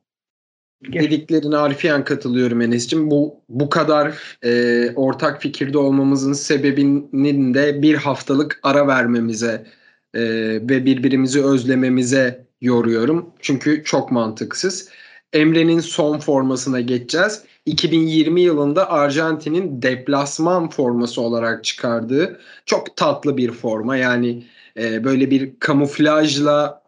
Dediklerine 0.93 1.57
Arifiyen 1.57 2.05
katılıyorum 2.05 2.61
Enes'ciğim. 2.61 3.11
Bu 3.11 3.41
bu 3.49 3.71
kadar 3.71 4.15
e, 4.45 4.93
ortak 4.95 5.43
fikirde 5.43 5.79
olmamızın 5.79 6.33
sebebinin 6.33 7.55
de 7.55 7.83
bir 7.83 7.95
haftalık 7.95 8.61
ara 8.63 8.87
vermemize 8.87 9.67
e, 10.15 10.23
ve 10.63 10.85
birbirimizi 10.85 11.45
özlememize 11.45 12.47
yoruyorum. 12.61 13.31
Çünkü 13.41 13.85
çok 13.85 14.11
mantıksız. 14.11 14.89
Emre'nin 15.33 15.81
son 15.81 16.19
formasına 16.19 16.81
geçeceğiz. 16.81 17.43
2020 17.67 18.41
yılında 18.41 18.91
Arjantin'in 18.91 19.83
deplasman 19.83 20.71
forması 20.71 21.21
olarak 21.21 21.65
çıkardığı 21.65 22.41
çok 22.67 22.97
tatlı 22.97 23.37
bir 23.37 23.51
forma. 23.51 23.97
Yani 23.97 24.45
e, 24.81 25.05
böyle 25.05 25.31
bir 25.31 25.53
kamuflajla 25.61 26.83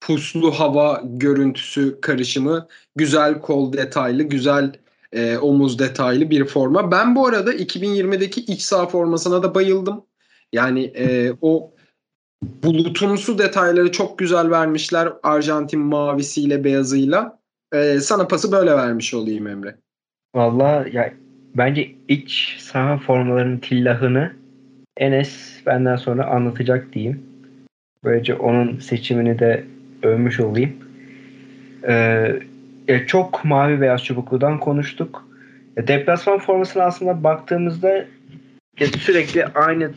puslu 0.00 0.50
hava 0.50 1.02
görüntüsü 1.04 2.00
karışımı, 2.00 2.66
güzel 2.96 3.40
kol 3.40 3.72
detaylı, 3.72 4.22
güzel 4.22 4.72
e, 5.12 5.38
omuz 5.38 5.78
detaylı 5.78 6.30
bir 6.30 6.44
forma. 6.44 6.90
Ben 6.90 7.16
bu 7.16 7.26
arada 7.26 7.54
2020'deki 7.54 8.40
iç 8.40 8.62
saha 8.62 8.86
formasına 8.86 9.42
da 9.42 9.54
bayıldım. 9.54 10.04
Yani 10.52 10.84
e, 10.84 11.32
o 11.40 11.74
bulutumsu 12.42 13.38
detayları 13.38 13.92
çok 13.92 14.18
güzel 14.18 14.50
vermişler 14.50 15.12
Arjantin 15.22 15.80
mavisiyle 15.80 16.64
beyazıyla. 16.64 17.38
E, 17.72 18.00
sana 18.00 18.28
pası 18.28 18.52
böyle 18.52 18.76
vermiş 18.76 19.14
olayım 19.14 19.46
Emre. 19.46 19.76
Valla 20.34 20.86
ya 20.92 21.14
bence 21.54 21.94
iç 22.08 22.56
saha 22.58 22.98
formalarının 22.98 23.58
tillahını 23.58 24.43
Enes 24.96 25.62
benden 25.66 25.96
sonra 25.96 26.26
anlatacak 26.26 26.92
diyeyim. 26.92 27.22
Böylece 28.04 28.34
onun 28.34 28.78
seçimini 28.78 29.38
de 29.38 29.64
övmüş 30.02 30.40
olayım. 30.40 30.72
Ee, 31.88 32.36
ya 32.88 33.06
çok 33.06 33.44
mavi 33.44 33.80
beyaz 33.80 34.04
çubukludan 34.04 34.60
konuştuk. 34.60 35.28
Ya 35.76 35.88
deplasman 35.88 36.38
formasına 36.38 36.84
aslında 36.84 37.24
baktığımızda 37.24 38.04
ya 38.80 38.86
sürekli 38.86 39.44
aynı 39.46 39.90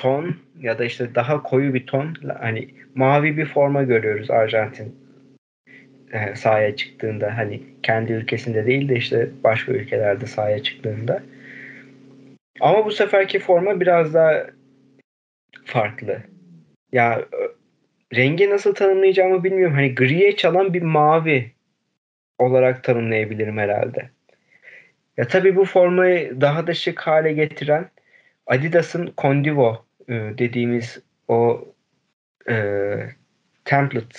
ton 0.00 0.36
ya 0.60 0.78
da 0.78 0.84
işte 0.84 1.14
daha 1.14 1.42
koyu 1.42 1.74
bir 1.74 1.86
ton 1.86 2.14
hani 2.40 2.68
mavi 2.94 3.36
bir 3.36 3.46
forma 3.46 3.82
görüyoruz 3.82 4.30
Arjantin 4.30 4.94
e, 6.12 6.36
sahaya 6.36 6.76
çıktığında 6.76 7.36
hani 7.36 7.62
kendi 7.82 8.12
ülkesinde 8.12 8.66
değil 8.66 8.88
de 8.88 8.96
işte 8.96 9.28
başka 9.44 9.72
ülkelerde 9.72 10.26
sahaya 10.26 10.62
çıktığında. 10.62 11.22
Ama 12.60 12.84
bu 12.84 12.90
seferki 12.90 13.38
forma 13.38 13.80
biraz 13.80 14.14
daha 14.14 14.46
farklı. 15.64 16.22
Ya 16.92 17.24
rengi 18.14 18.50
nasıl 18.50 18.74
tanımlayacağımı 18.74 19.44
bilmiyorum. 19.44 19.74
Hani 19.74 19.94
griye 19.94 20.36
çalan 20.36 20.74
bir 20.74 20.82
mavi 20.82 21.52
olarak 22.38 22.84
tanımlayabilirim 22.84 23.58
herhalde. 23.58 24.10
Ya 25.16 25.28
tabii 25.28 25.56
bu 25.56 25.64
formayı 25.64 26.40
daha 26.40 26.66
da 26.66 26.74
şık 26.74 27.00
hale 27.00 27.32
getiren 27.32 27.90
Adidas'ın 28.46 29.12
Condivo 29.18 29.84
e, 30.08 30.12
dediğimiz 30.12 31.02
o 31.28 31.64
e, 32.48 32.54
template 33.64 34.18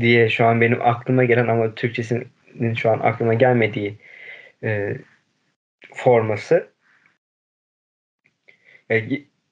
diye 0.00 0.28
şu 0.28 0.46
an 0.46 0.60
benim 0.60 0.82
aklıma 0.82 1.24
gelen 1.24 1.48
ama 1.48 1.74
Türkçesinin 1.74 2.74
şu 2.74 2.90
an 2.90 2.98
aklıma 2.98 3.34
gelmediği 3.34 3.98
e, 4.62 4.96
forması. 5.94 6.75
E, 8.90 9.04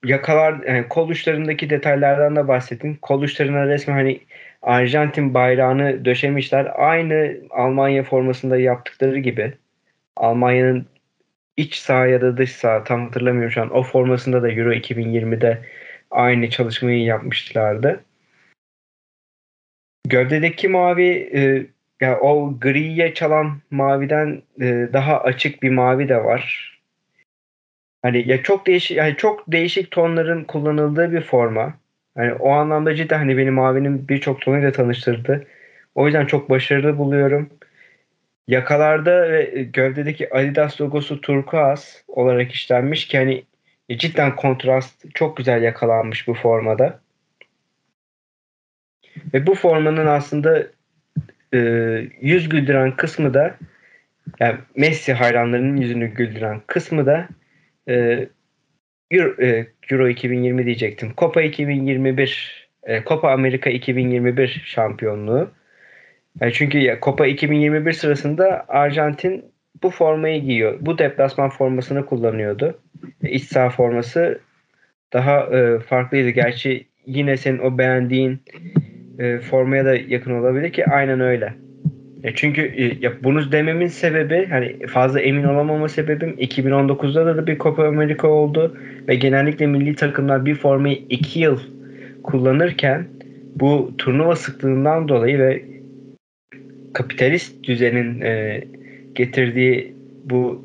yakalar 0.04 0.62
yani 0.66 0.88
kol 0.88 1.08
uçlarındaki 1.08 1.70
detaylardan 1.70 2.36
da 2.36 2.48
bahsettin. 2.48 2.94
Kol 2.94 3.22
uçlarına 3.22 3.66
resmen 3.66 3.94
hani 3.94 4.20
Arjantin 4.62 5.34
bayrağını 5.34 6.04
döşemişler. 6.04 6.72
Aynı 6.74 7.36
Almanya 7.50 8.02
formasında 8.02 8.58
yaptıkları 8.58 9.18
gibi. 9.18 9.54
Almanya'nın 10.16 10.86
iç 11.56 11.74
saha 11.74 12.06
ya 12.06 12.20
da 12.20 12.36
dış 12.36 12.52
saha 12.52 12.84
tam 12.84 13.04
hatırlamıyorum 13.04 13.50
şu 13.50 13.62
an. 13.62 13.70
O 13.70 13.82
formasında 13.82 14.42
da 14.42 14.50
Euro 14.50 14.72
2020'de 14.72 15.62
aynı 16.10 16.50
çalışmayı 16.50 17.02
yapmışlardı. 17.04 18.04
Gövdedeki 20.08 20.68
mavi 20.68 21.30
e, 21.34 21.66
ya 22.00 22.20
o 22.20 22.60
griye 22.60 23.14
çalan 23.14 23.60
maviden 23.70 24.42
e, 24.60 24.88
daha 24.92 25.20
açık 25.20 25.62
bir 25.62 25.70
mavi 25.70 26.08
de 26.08 26.24
var. 26.24 26.73
Hani 28.04 28.28
ya 28.28 28.42
çok 28.42 28.66
değişik 28.66 28.96
yani 28.96 29.16
çok 29.16 29.52
değişik 29.52 29.90
tonların 29.90 30.44
kullanıldığı 30.44 31.12
bir 31.12 31.20
forma. 31.20 31.74
Hani 32.14 32.32
o 32.32 32.50
anlamda 32.50 32.94
cidden 32.94 33.18
hani 33.18 33.36
beni 33.38 33.50
mavinin 33.50 34.08
birçok 34.08 34.40
tonuyla 34.40 34.72
tanıştırdı. 34.72 35.46
O 35.94 36.06
yüzden 36.06 36.26
çok 36.26 36.50
başarılı 36.50 36.98
buluyorum. 36.98 37.50
Yakalarda 38.48 39.32
ve 39.32 39.44
gövdedeki 39.72 40.34
Adidas 40.34 40.80
logosu 40.80 41.20
turkuaz 41.20 42.04
olarak 42.08 42.52
işlenmiş 42.52 43.08
ki 43.08 43.18
hani 43.18 43.44
cidden 43.98 44.36
kontrast 44.36 45.14
çok 45.14 45.36
güzel 45.36 45.62
yakalanmış 45.62 46.28
bu 46.28 46.34
formada. 46.34 47.00
Ve 49.34 49.46
bu 49.46 49.54
formanın 49.54 50.06
aslında 50.06 50.66
e, 51.54 51.58
yüz 52.20 52.48
güldüren 52.48 52.96
kısmı 52.96 53.34
da 53.34 53.56
yani 54.40 54.58
Messi 54.76 55.12
hayranlarının 55.12 55.76
yüzünü 55.76 56.06
güldüren 56.06 56.60
kısmı 56.66 57.06
da 57.06 57.28
e, 57.88 58.28
Euro, 59.10 59.42
e, 59.42 59.66
Euro 59.90 60.08
2020 60.08 60.66
diyecektim. 60.66 61.12
Copa 61.18 61.42
2021 61.42 62.68
e, 62.82 63.04
Copa 63.04 63.30
Amerika 63.30 63.70
2021 63.70 64.62
şampiyonluğu. 64.66 65.50
Çünkü 66.52 66.98
Copa 67.02 67.26
2021 67.26 67.92
sırasında 67.92 68.64
Arjantin 68.68 69.44
bu 69.82 69.90
formayı 69.90 70.42
giyiyor. 70.42 70.78
Bu 70.80 70.98
deplasman 70.98 71.50
formasını 71.50 72.06
kullanıyordu. 72.06 72.80
E, 73.24 73.30
iç 73.30 73.44
saha 73.44 73.70
forması 73.70 74.40
daha 75.12 75.40
e, 75.40 75.78
farklıydı. 75.78 76.30
Gerçi 76.30 76.86
yine 77.06 77.36
senin 77.36 77.58
o 77.58 77.78
beğendiğin 77.78 78.42
e, 79.18 79.38
formaya 79.38 79.84
da 79.84 79.96
yakın 79.96 80.30
olabilir 80.30 80.72
ki 80.72 80.86
aynen 80.86 81.20
öyle. 81.20 81.54
E 82.24 82.34
çünkü 82.34 82.62
e, 82.62 82.96
ya 83.00 83.12
bunu 83.22 83.52
dememin 83.52 83.86
sebebi 83.86 84.46
hani 84.50 84.86
fazla 84.86 85.20
emin 85.20 85.44
olamama 85.44 85.88
sebebim 85.88 86.30
2019'da 86.30 87.26
da, 87.26 87.36
da 87.36 87.46
bir 87.46 87.58
Copa 87.58 87.84
America 87.84 88.28
oldu 88.28 88.76
ve 89.08 89.14
genellikle 89.14 89.66
milli 89.66 89.94
takımlar 89.94 90.46
bir 90.46 90.54
formayı 90.54 90.98
2 91.10 91.40
yıl 91.40 91.58
kullanırken 92.22 93.06
bu 93.56 93.94
turnuva 93.98 94.36
sıklığından 94.36 95.08
dolayı 95.08 95.38
ve 95.38 95.64
kapitalist 96.92 97.64
düzenin 97.64 98.20
e, 98.20 98.64
getirdiği 99.14 99.94
bu 100.24 100.64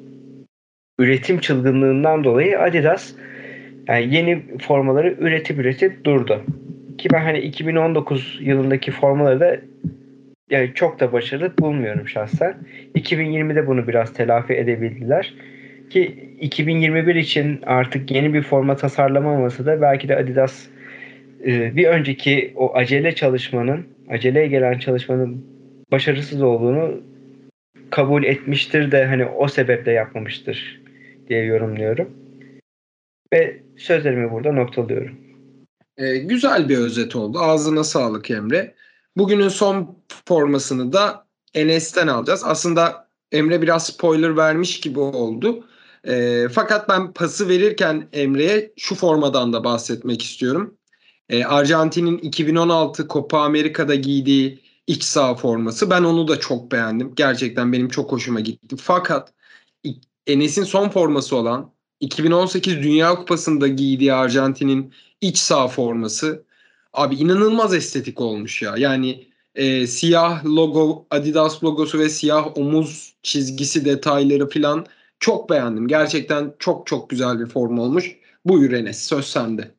üretim 0.99 1.39
çılgınlığından 1.39 2.23
dolayı 2.23 2.59
Adidas 2.59 3.13
yani 3.87 4.15
yeni 4.15 4.43
formaları 4.57 5.15
üretip 5.19 5.59
üretip 5.59 6.05
durdu. 6.05 6.41
Ki 6.97 7.09
ben 7.13 7.21
hani 7.21 7.39
2019 7.39 8.39
yılındaki 8.41 8.91
formaları 8.91 9.39
da 9.39 9.57
yani 10.49 10.71
çok 10.75 10.99
da 10.99 11.13
başarılı 11.13 11.57
bulmuyorum 11.59 12.07
şahsen. 12.07 12.55
2020'de 12.95 13.67
bunu 13.67 13.87
biraz 13.87 14.13
telafi 14.13 14.53
edebildiler. 14.53 15.33
Ki 15.89 16.29
2021 16.41 17.15
için 17.15 17.61
artık 17.65 18.11
yeni 18.11 18.33
bir 18.33 18.41
forma 18.41 18.75
tasarlamaması 18.75 19.65
da 19.65 19.81
belki 19.81 20.09
de 20.09 20.15
Adidas 20.15 20.67
e, 21.45 21.75
bir 21.75 21.87
önceki 21.87 22.53
o 22.55 22.75
acele 22.75 23.15
çalışmanın, 23.15 23.87
aceleye 24.09 24.47
gelen 24.47 24.79
çalışmanın 24.79 25.45
başarısız 25.91 26.41
olduğunu 26.41 27.01
kabul 27.89 28.23
etmiştir 28.23 28.91
de 28.91 29.05
hani 29.05 29.25
o 29.25 29.47
sebeple 29.47 29.91
yapmamıştır 29.91 30.81
diye 31.29 31.43
yorumluyorum. 31.43 32.09
Ve 33.33 33.59
sözlerimi 33.77 34.31
burada 34.31 34.51
noktalıyorum. 34.51 35.15
E, 35.97 36.17
güzel 36.17 36.69
bir 36.69 36.77
özet 36.77 37.15
oldu. 37.15 37.39
Ağzına 37.39 37.83
sağlık 37.83 38.31
Emre. 38.31 38.73
Bugünün 39.19 39.49
son 39.49 39.97
formasını 40.25 40.93
da 40.93 41.27
Enes'ten 41.53 42.07
alacağız. 42.07 42.41
Aslında 42.45 43.07
Emre 43.31 43.61
biraz 43.61 43.85
spoiler 43.85 44.37
vermiş 44.37 44.79
gibi 44.79 44.99
oldu. 44.99 45.67
E, 46.07 46.47
fakat 46.51 46.89
ben 46.89 47.13
pası 47.13 47.49
verirken 47.49 48.09
Emre'ye 48.13 48.73
şu 48.77 48.95
formadan 48.95 49.53
da 49.53 49.63
bahsetmek 49.63 50.21
istiyorum. 50.21 50.77
E, 51.29 51.43
Arjantin'in 51.45 52.17
2016 52.17 53.07
Copa 53.07 53.39
Amerika'da 53.39 53.95
giydiği 53.95 54.59
iç 54.87 55.03
saha 55.03 55.35
forması. 55.35 55.89
Ben 55.89 56.03
onu 56.03 56.27
da 56.27 56.39
çok 56.39 56.71
beğendim. 56.71 57.15
Gerçekten 57.15 57.73
benim 57.73 57.89
çok 57.89 58.11
hoşuma 58.11 58.39
gitti. 58.39 58.75
Fakat 58.79 59.33
Enes'in 60.27 60.63
son 60.63 60.89
forması 60.89 61.35
olan 61.35 61.73
2018 61.99 62.77
Dünya 62.83 63.15
Kupası'nda 63.15 63.67
giydiği 63.67 64.13
Arjantin'in 64.13 64.93
iç 65.21 65.37
saha 65.37 65.67
forması 65.67 66.48
abi 66.93 67.15
inanılmaz 67.15 67.73
estetik 67.73 68.21
olmuş 68.21 68.61
ya. 68.61 68.73
Yani 68.77 69.27
e, 69.55 69.87
siyah 69.87 70.45
logo, 70.45 71.07
Adidas 71.09 71.63
logosu 71.63 71.99
ve 71.99 72.09
siyah 72.09 72.57
omuz 72.57 73.15
çizgisi 73.23 73.85
detayları 73.85 74.49
falan 74.49 74.85
çok 75.19 75.49
beğendim. 75.49 75.87
Gerçekten 75.87 76.53
çok 76.59 76.87
çok 76.87 77.09
güzel 77.09 77.39
bir 77.39 77.45
form 77.45 77.79
olmuş. 77.79 78.17
Buyur 78.45 78.71
Enes 78.71 79.05
söz 79.05 79.25
sende. 79.25 79.71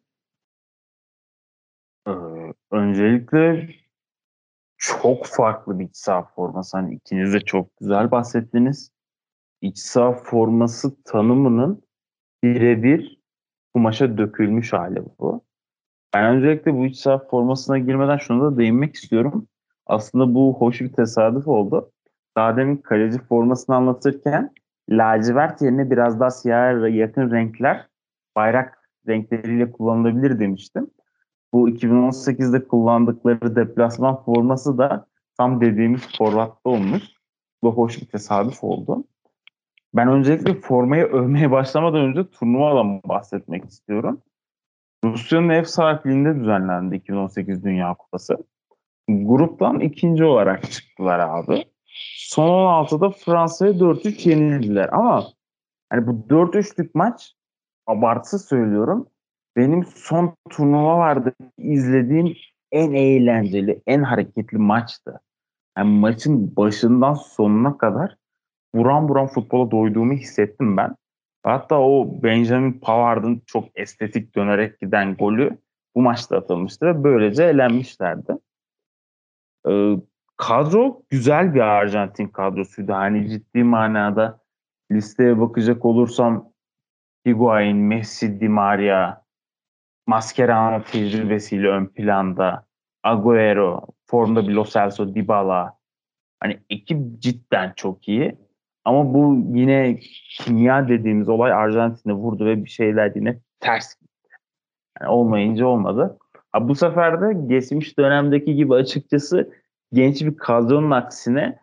Ee, 2.08 2.12
öncelikle 2.70 3.74
çok 4.76 5.26
farklı 5.26 5.78
bir 5.78 5.84
iç 5.84 5.96
saha 5.96 6.22
forması. 6.22 6.76
Hani 6.76 6.94
ikiniz 6.94 7.32
de 7.32 7.40
çok 7.40 7.76
güzel 7.76 8.10
bahsettiniz. 8.10 8.90
İç 9.60 9.78
saha 9.78 10.12
forması 10.12 11.02
tanımının 11.04 11.82
birebir 12.42 13.20
kumaşa 13.74 14.18
dökülmüş 14.18 14.72
hali 14.72 15.02
bu. 15.18 15.44
Ben 16.14 16.24
öncelikle 16.24 16.74
bu 16.74 16.86
iç 16.86 16.96
saha 16.96 17.18
formasına 17.18 17.78
girmeden 17.78 18.16
şunu 18.16 18.42
da 18.42 18.58
değinmek 18.58 18.94
istiyorum. 18.94 19.46
Aslında 19.86 20.34
bu 20.34 20.56
hoş 20.58 20.80
bir 20.80 20.92
tesadüf 20.92 21.48
oldu. 21.48 21.90
Daha 22.36 22.56
demin 22.56 22.76
kaleci 22.76 23.18
formasını 23.18 23.76
anlatırken 23.76 24.54
lacivert 24.90 25.62
yerine 25.62 25.90
biraz 25.90 26.20
daha 26.20 26.30
siyah 26.30 26.94
yakın 26.94 27.30
renkler 27.30 27.86
bayrak 28.36 28.88
renkleriyle 29.08 29.72
kullanılabilir 29.72 30.38
demiştim. 30.38 30.90
Bu 31.52 31.70
2018'de 31.70 32.68
kullandıkları 32.68 33.56
deplasman 33.56 34.22
forması 34.24 34.78
da 34.78 35.06
tam 35.36 35.60
dediğimiz 35.60 36.16
formatta 36.18 36.70
olmuş. 36.70 37.02
Bu 37.62 37.72
hoş 37.72 38.02
bir 38.02 38.06
tesadüf 38.06 38.64
oldu. 38.64 39.04
Ben 39.94 40.08
öncelikle 40.08 40.54
formayı 40.54 41.04
övmeye 41.12 41.50
başlamadan 41.50 42.00
önce 42.00 42.30
turnuvadan 42.30 43.02
bahsetmek 43.02 43.64
istiyorum. 43.64 44.20
Rusya'nın 45.04 45.48
ev 45.48 45.64
sahipliğinde 45.64 46.36
düzenlendi 46.36 46.96
2018 46.96 47.64
Dünya 47.64 47.94
Kupası. 47.94 48.36
Gruptan 49.08 49.80
ikinci 49.80 50.24
olarak 50.24 50.70
çıktılar 50.70 51.18
abi. 51.18 51.64
Son 52.16 52.48
16'da 52.48 53.10
Fransa'ya 53.10 53.72
4-3 53.72 54.28
yenildiler. 54.28 54.88
Ama 54.92 55.26
hani 55.90 56.06
bu 56.06 56.10
4-3'lük 56.28 56.90
maç 56.94 57.32
abartısız 57.86 58.48
söylüyorum. 58.48 59.06
Benim 59.56 59.84
son 59.84 60.34
turnuva 60.50 60.98
vardı 60.98 61.34
izlediğim 61.58 62.36
en 62.72 62.92
eğlenceli, 62.92 63.82
en 63.86 64.02
hareketli 64.02 64.58
maçtı. 64.58 65.20
Yani 65.78 65.98
maçın 65.98 66.56
başından 66.56 67.14
sonuna 67.14 67.78
kadar 67.78 68.16
buram 68.74 69.08
buram 69.08 69.26
futbola 69.26 69.70
doyduğumu 69.70 70.12
hissettim 70.12 70.76
ben. 70.76 70.96
Hatta 71.42 71.80
o 71.80 72.22
Benjamin 72.22 72.72
Pavard'ın 72.72 73.42
çok 73.46 73.64
estetik 73.74 74.34
dönerek 74.34 74.80
giden 74.80 75.14
golü 75.14 75.58
bu 75.94 76.02
maçta 76.02 76.36
atılmıştı 76.36 76.86
ve 76.86 77.04
böylece 77.04 77.44
elenmişlerdi. 77.44 78.32
Ee, 79.68 79.96
kadro 80.36 81.02
güzel 81.08 81.54
bir 81.54 81.60
Arjantin 81.60 82.28
kadrosuydu. 82.28 82.92
Hani 82.92 83.28
ciddi 83.28 83.64
manada 83.64 84.40
listeye 84.92 85.40
bakacak 85.40 85.84
olursam 85.84 86.52
Higuain, 87.26 87.76
Messi, 87.76 88.40
Di 88.40 88.48
Maria, 88.48 89.22
Mascherano 90.06 90.82
tecrübesiyle 90.84 91.68
ön 91.68 91.86
planda, 91.86 92.66
Agüero, 93.02 93.86
formda 94.06 94.48
bir 94.48 94.52
Lo 94.52 94.64
Celso, 94.64 95.14
Dybala. 95.14 95.78
Hani 96.40 96.60
ekip 96.70 97.18
cidden 97.18 97.72
çok 97.76 98.08
iyi. 98.08 98.36
Ama 98.84 99.14
bu 99.14 99.44
yine 99.58 99.98
kimya 100.38 100.88
dediğimiz 100.88 101.28
olay 101.28 101.52
Arjantin'e 101.52 102.12
vurdu 102.12 102.46
ve 102.46 102.64
bir 102.64 102.70
şeyler 102.70 103.12
yine 103.14 103.38
ters 103.60 103.94
gitti. 104.00 104.28
Yani 105.00 105.10
olmayınca 105.10 105.66
olmadı. 105.66 106.18
Ha, 106.52 106.68
bu 106.68 106.74
sefer 106.74 107.20
de 107.20 107.46
geçmiş 107.46 107.98
dönemdeki 107.98 108.54
gibi 108.54 108.74
açıkçası 108.74 109.52
genç 109.92 110.22
bir 110.22 110.36
kadronun 110.36 110.90
aksine 110.90 111.58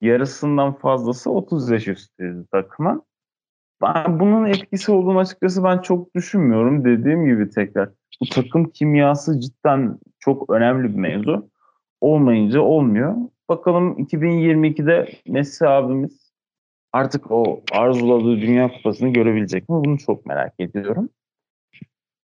yarısından 0.00 0.72
fazlası 0.72 1.30
30 1.30 1.70
yaş 1.70 1.88
üstüydü 1.88 2.46
takımın. 2.52 3.02
Ben 3.82 4.20
bunun 4.20 4.46
etkisi 4.46 4.92
olduğunu 4.92 5.18
açıkçası 5.18 5.64
ben 5.64 5.78
çok 5.78 6.14
düşünmüyorum. 6.14 6.84
Dediğim 6.84 7.26
gibi 7.26 7.50
tekrar 7.50 7.90
bu 8.20 8.26
takım 8.26 8.70
kimyası 8.70 9.40
cidden 9.40 9.98
çok 10.18 10.50
önemli 10.50 10.88
bir 10.88 10.98
mevzu. 10.98 11.50
Olmayınca 12.00 12.60
olmuyor. 12.60 13.16
Bakalım 13.48 13.98
2022'de 13.98 15.12
Messi 15.26 15.68
abimiz 15.68 16.21
artık 16.92 17.30
o 17.30 17.62
arzuladığı 17.72 18.40
Dünya 18.40 18.72
Kupası'nı 18.72 19.08
görebilecek 19.08 19.68
mi? 19.68 19.74
Bunu 19.84 19.98
çok 19.98 20.26
merak 20.26 20.54
ediyorum. 20.58 21.08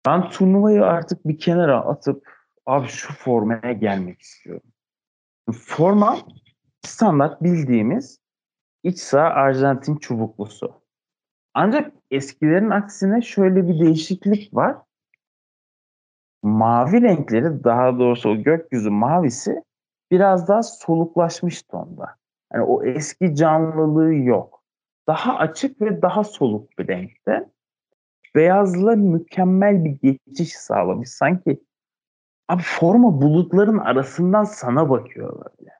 Ben 0.05 0.29
turnuvayı 0.29 0.85
artık 0.85 1.27
bir 1.27 1.37
kenara 1.37 1.79
atıp 1.79 2.29
abi 2.65 2.87
şu 2.87 3.13
formaya 3.13 3.71
gelmek 3.73 4.21
istiyorum. 4.21 4.71
Forma 5.51 6.17
standart 6.85 7.43
bildiğimiz 7.43 8.19
iç 8.83 8.99
saha 8.99 9.29
Arjantin 9.29 9.95
çubuklusu. 9.95 10.81
Ancak 11.53 11.93
eskilerin 12.11 12.69
aksine 12.69 13.21
şöyle 13.21 13.67
bir 13.67 13.79
değişiklik 13.79 14.53
var. 14.53 14.77
Mavi 16.43 17.01
renkleri 17.01 17.63
daha 17.63 17.99
doğrusu 17.99 18.29
o 18.29 18.35
gökyüzü 18.35 18.89
mavisi 18.89 19.63
biraz 20.11 20.47
daha 20.47 20.63
soluklaşmış 20.63 21.63
tonda. 21.63 22.20
Yani 22.53 22.63
o 22.63 22.83
eski 22.83 23.35
canlılığı 23.35 24.13
yok. 24.13 24.63
Daha 25.07 25.37
açık 25.37 25.81
ve 25.81 26.01
daha 26.01 26.23
soluk 26.23 26.79
bir 26.79 26.87
renkte. 26.87 27.49
Beyazla 28.35 28.95
mükemmel 28.95 29.85
bir 29.85 29.99
geçiş 30.01 30.53
sağlamış. 30.53 31.09
Sanki 31.09 31.63
abi 32.49 32.61
forma 32.61 33.21
bulutların 33.21 33.77
arasından 33.77 34.43
sana 34.43 34.89
bakıyor 34.89 35.33
böyle. 35.33 35.71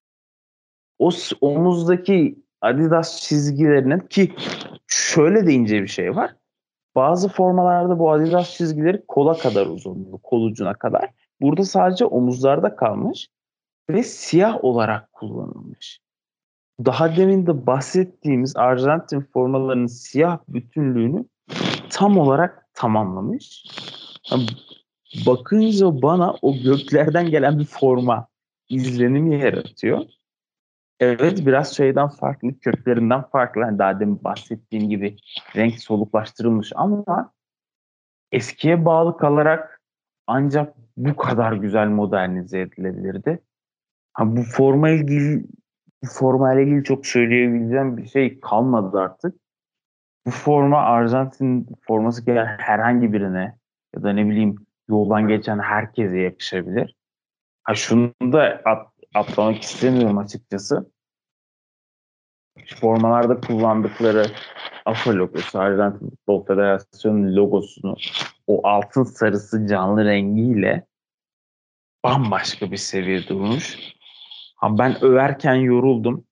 O 0.99 1.09
omuzdaki 1.41 2.43
Adidas 2.61 3.21
çizgilerinin 3.21 3.99
ki 3.99 4.35
şöyle 4.87 5.47
de 5.47 5.53
ince 5.53 5.81
bir 5.81 5.87
şey 5.87 6.15
var. 6.15 6.35
Bazı 6.95 7.29
formalarda 7.29 7.99
bu 7.99 8.11
Adidas 8.11 8.51
çizgileri 8.51 9.05
kola 9.07 9.37
kadar 9.37 9.67
uzun, 9.67 10.19
kol 10.23 10.43
ucuna 10.43 10.73
kadar. 10.73 11.09
Burada 11.41 11.65
sadece 11.65 12.05
omuzlarda 12.05 12.75
kalmış 12.75 13.27
ve 13.89 14.03
siyah 14.03 14.63
olarak 14.63 15.13
kullanılmış. 15.13 16.00
Daha 16.85 17.17
demin 17.17 17.47
de 17.47 17.67
bahsettiğimiz 17.67 18.55
Arjantin 18.55 19.21
formalarının 19.21 19.87
siyah 19.87 20.39
bütünlüğünü 20.47 21.25
tam 21.89 22.17
olarak 22.17 22.67
tamamlamış. 22.73 23.65
bakınca 25.25 26.01
bana 26.01 26.33
o 26.41 26.53
göklerden 26.53 27.29
gelen 27.29 27.59
bir 27.59 27.65
forma 27.65 28.27
izlenimi 28.69 29.41
yaratıyor. 29.41 30.01
Evet 30.99 31.45
biraz 31.45 31.75
şeyden 31.75 32.07
farklı, 32.07 32.59
köklerinden 32.59 33.21
farklı. 33.21 33.61
Yani 33.61 33.79
daha 33.79 33.99
demin 33.99 34.23
bahsettiğim 34.23 34.89
gibi 34.89 35.17
renk 35.55 35.79
soluklaştırılmış 35.79 36.71
ama 36.75 37.33
eskiye 38.31 38.85
bağlı 38.85 39.17
kalarak 39.17 39.81
ancak 40.27 40.75
bu 40.97 41.15
kadar 41.15 41.53
güzel 41.53 41.87
modernize 41.87 42.59
edilebilirdi. 42.59 43.39
Ha, 44.13 44.37
bu 44.37 44.43
forma 44.43 44.89
ilgili 44.89 45.45
forma 46.07 46.53
ile 46.53 46.63
ilgili 46.63 46.83
çok 46.83 47.05
söyleyebileceğim 47.05 47.97
bir 47.97 48.05
şey 48.05 48.39
kalmadı 48.39 48.99
artık. 48.99 49.35
Bu 50.25 50.31
forma 50.31 50.77
Arjantin 50.77 51.67
forması 51.81 52.25
gelen 52.25 52.45
herhangi 52.45 53.13
birine 53.13 53.57
ya 53.95 54.03
da 54.03 54.13
ne 54.13 54.29
bileyim 54.29 54.55
yoldan 54.89 55.27
geçen 55.27 55.59
herkese 55.59 56.17
yakışabilir. 56.17 56.95
Ha 57.63 57.75
şunu 57.75 58.13
da 58.21 58.61
at, 58.65 58.87
atlamak 59.15 59.61
istemiyorum 59.61 60.17
açıkçası. 60.17 60.91
Formalarda 62.79 63.41
kullandıkları 63.41 64.25
AFA 64.85 65.11
logosu, 65.11 65.59
Arjantin 65.59 66.09
Futbol 66.09 66.45
Federasyonu'nun 66.45 67.35
logosunu 67.35 67.95
o 68.47 68.67
altın 68.67 69.03
sarısı 69.03 69.67
canlı 69.67 70.05
rengiyle 70.05 70.85
bambaşka 72.03 72.71
bir 72.71 72.77
seviye 72.77 73.27
durmuş. 73.27 73.77
Ha 74.61 74.77
ben 74.77 75.03
överken 75.03 75.55
yoruldum. 75.55 76.25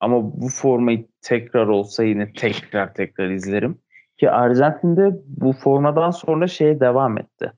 Ama 0.00 0.40
bu 0.40 0.48
formayı 0.48 1.08
tekrar 1.20 1.66
olsa 1.66 2.04
yine 2.04 2.32
tekrar 2.32 2.94
tekrar 2.94 3.30
izlerim. 3.30 3.78
Ki 4.18 4.30
Arjantin'de 4.30 5.10
bu 5.26 5.52
formadan 5.52 6.10
sonra 6.10 6.46
şeye 6.46 6.80
devam 6.80 7.18
etti. 7.18 7.52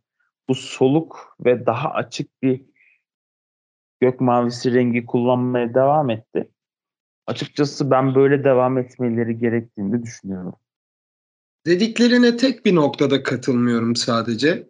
Bu 0.48 0.54
soluk 0.54 1.36
ve 1.44 1.66
daha 1.66 1.90
açık 1.90 2.42
bir 2.42 2.62
gök 4.00 4.20
mavisi 4.20 4.74
rengi 4.74 5.06
kullanmaya 5.06 5.74
devam 5.74 6.10
etti. 6.10 6.50
Açıkçası 7.26 7.90
ben 7.90 8.14
böyle 8.14 8.44
devam 8.44 8.78
etmeleri 8.78 9.38
gerektiğini 9.38 10.02
düşünüyorum. 10.02 10.54
Dediklerine 11.66 12.36
tek 12.36 12.66
bir 12.66 12.74
noktada 12.74 13.22
katılmıyorum 13.22 13.96
sadece. 13.96 14.68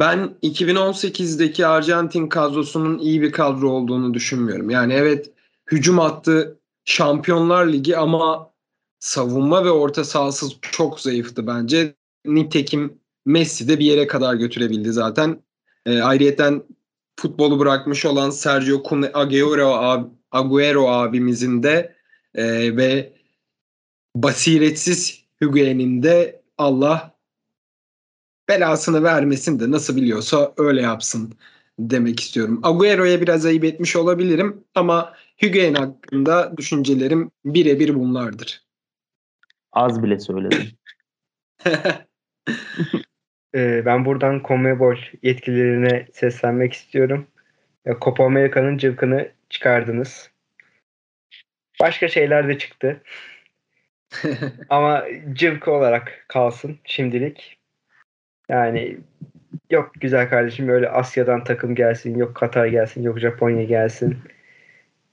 Ben 0.00 0.34
2018'deki 0.42 1.66
Arjantin 1.66 2.28
kadrosunun 2.28 2.98
iyi 2.98 3.22
bir 3.22 3.32
kadro 3.32 3.70
olduğunu 3.70 4.14
düşünmüyorum. 4.14 4.70
Yani 4.70 4.92
evet 4.92 5.30
hücum 5.70 5.98
hattı 5.98 6.58
Şampiyonlar 6.84 7.66
Ligi 7.66 7.96
ama 7.96 8.50
savunma 8.98 9.64
ve 9.64 9.70
orta 9.70 10.04
sahası 10.04 10.46
çok 10.62 11.00
zayıftı 11.00 11.46
bence. 11.46 11.94
Nitekim 12.24 13.00
Messi 13.26 13.68
de 13.68 13.78
bir 13.78 13.84
yere 13.84 14.06
kadar 14.06 14.34
götürebildi 14.34 14.92
zaten. 14.92 15.42
E, 15.86 16.00
ayrıyeten 16.00 16.62
futbolu 17.16 17.58
bırakmış 17.58 18.04
olan 18.06 18.30
Sergio 18.30 18.82
Aguero, 19.14 19.74
ab, 19.74 20.10
Aguero 20.30 20.88
abimizin 20.88 21.62
de 21.62 21.96
e, 22.34 22.76
ve 22.76 23.12
basiretsiz 24.16 25.24
Hügüen'in 25.40 26.02
de 26.02 26.42
Allah 26.58 27.19
belasını 28.50 29.02
vermesin 29.02 29.60
de 29.60 29.70
nasıl 29.70 29.96
biliyorsa 29.96 30.52
öyle 30.56 30.82
yapsın 30.82 31.34
demek 31.78 32.20
istiyorum. 32.20 32.60
Agüero'ya 32.62 33.20
biraz 33.20 33.46
ayıp 33.46 33.64
etmiş 33.64 33.96
olabilirim 33.96 34.64
ama 34.74 35.14
Hügeyin 35.42 35.74
hakkında 35.74 36.56
düşüncelerim 36.56 37.30
birebir 37.44 37.94
bunlardır. 37.94 38.62
Az 39.72 40.02
bile 40.02 40.20
söyledim. 40.20 40.68
ee, 43.54 43.82
ben 43.86 44.04
buradan 44.04 44.42
Conmebol 44.48 44.96
yetkililerine 45.22 46.06
seslenmek 46.12 46.72
istiyorum. 46.72 47.26
Ya, 47.84 47.96
Copa 48.00 48.24
Amerika'nın 48.24 48.78
cıvkını 48.78 49.32
çıkardınız. 49.50 50.30
Başka 51.80 52.08
şeyler 52.08 52.48
de 52.48 52.58
çıktı. 52.58 53.02
Ama 54.68 55.04
cıvkı 55.32 55.70
olarak 55.70 56.24
kalsın 56.28 56.78
şimdilik. 56.84 57.59
Yani 58.50 58.98
yok 59.70 59.90
güzel 60.00 60.28
kardeşim 60.30 60.68
öyle 60.68 60.88
Asya'dan 60.88 61.44
takım 61.44 61.74
gelsin, 61.74 62.18
yok 62.18 62.34
Katar 62.34 62.66
gelsin, 62.66 63.02
yok 63.02 63.18
Japonya 63.18 63.64
gelsin. 63.64 64.18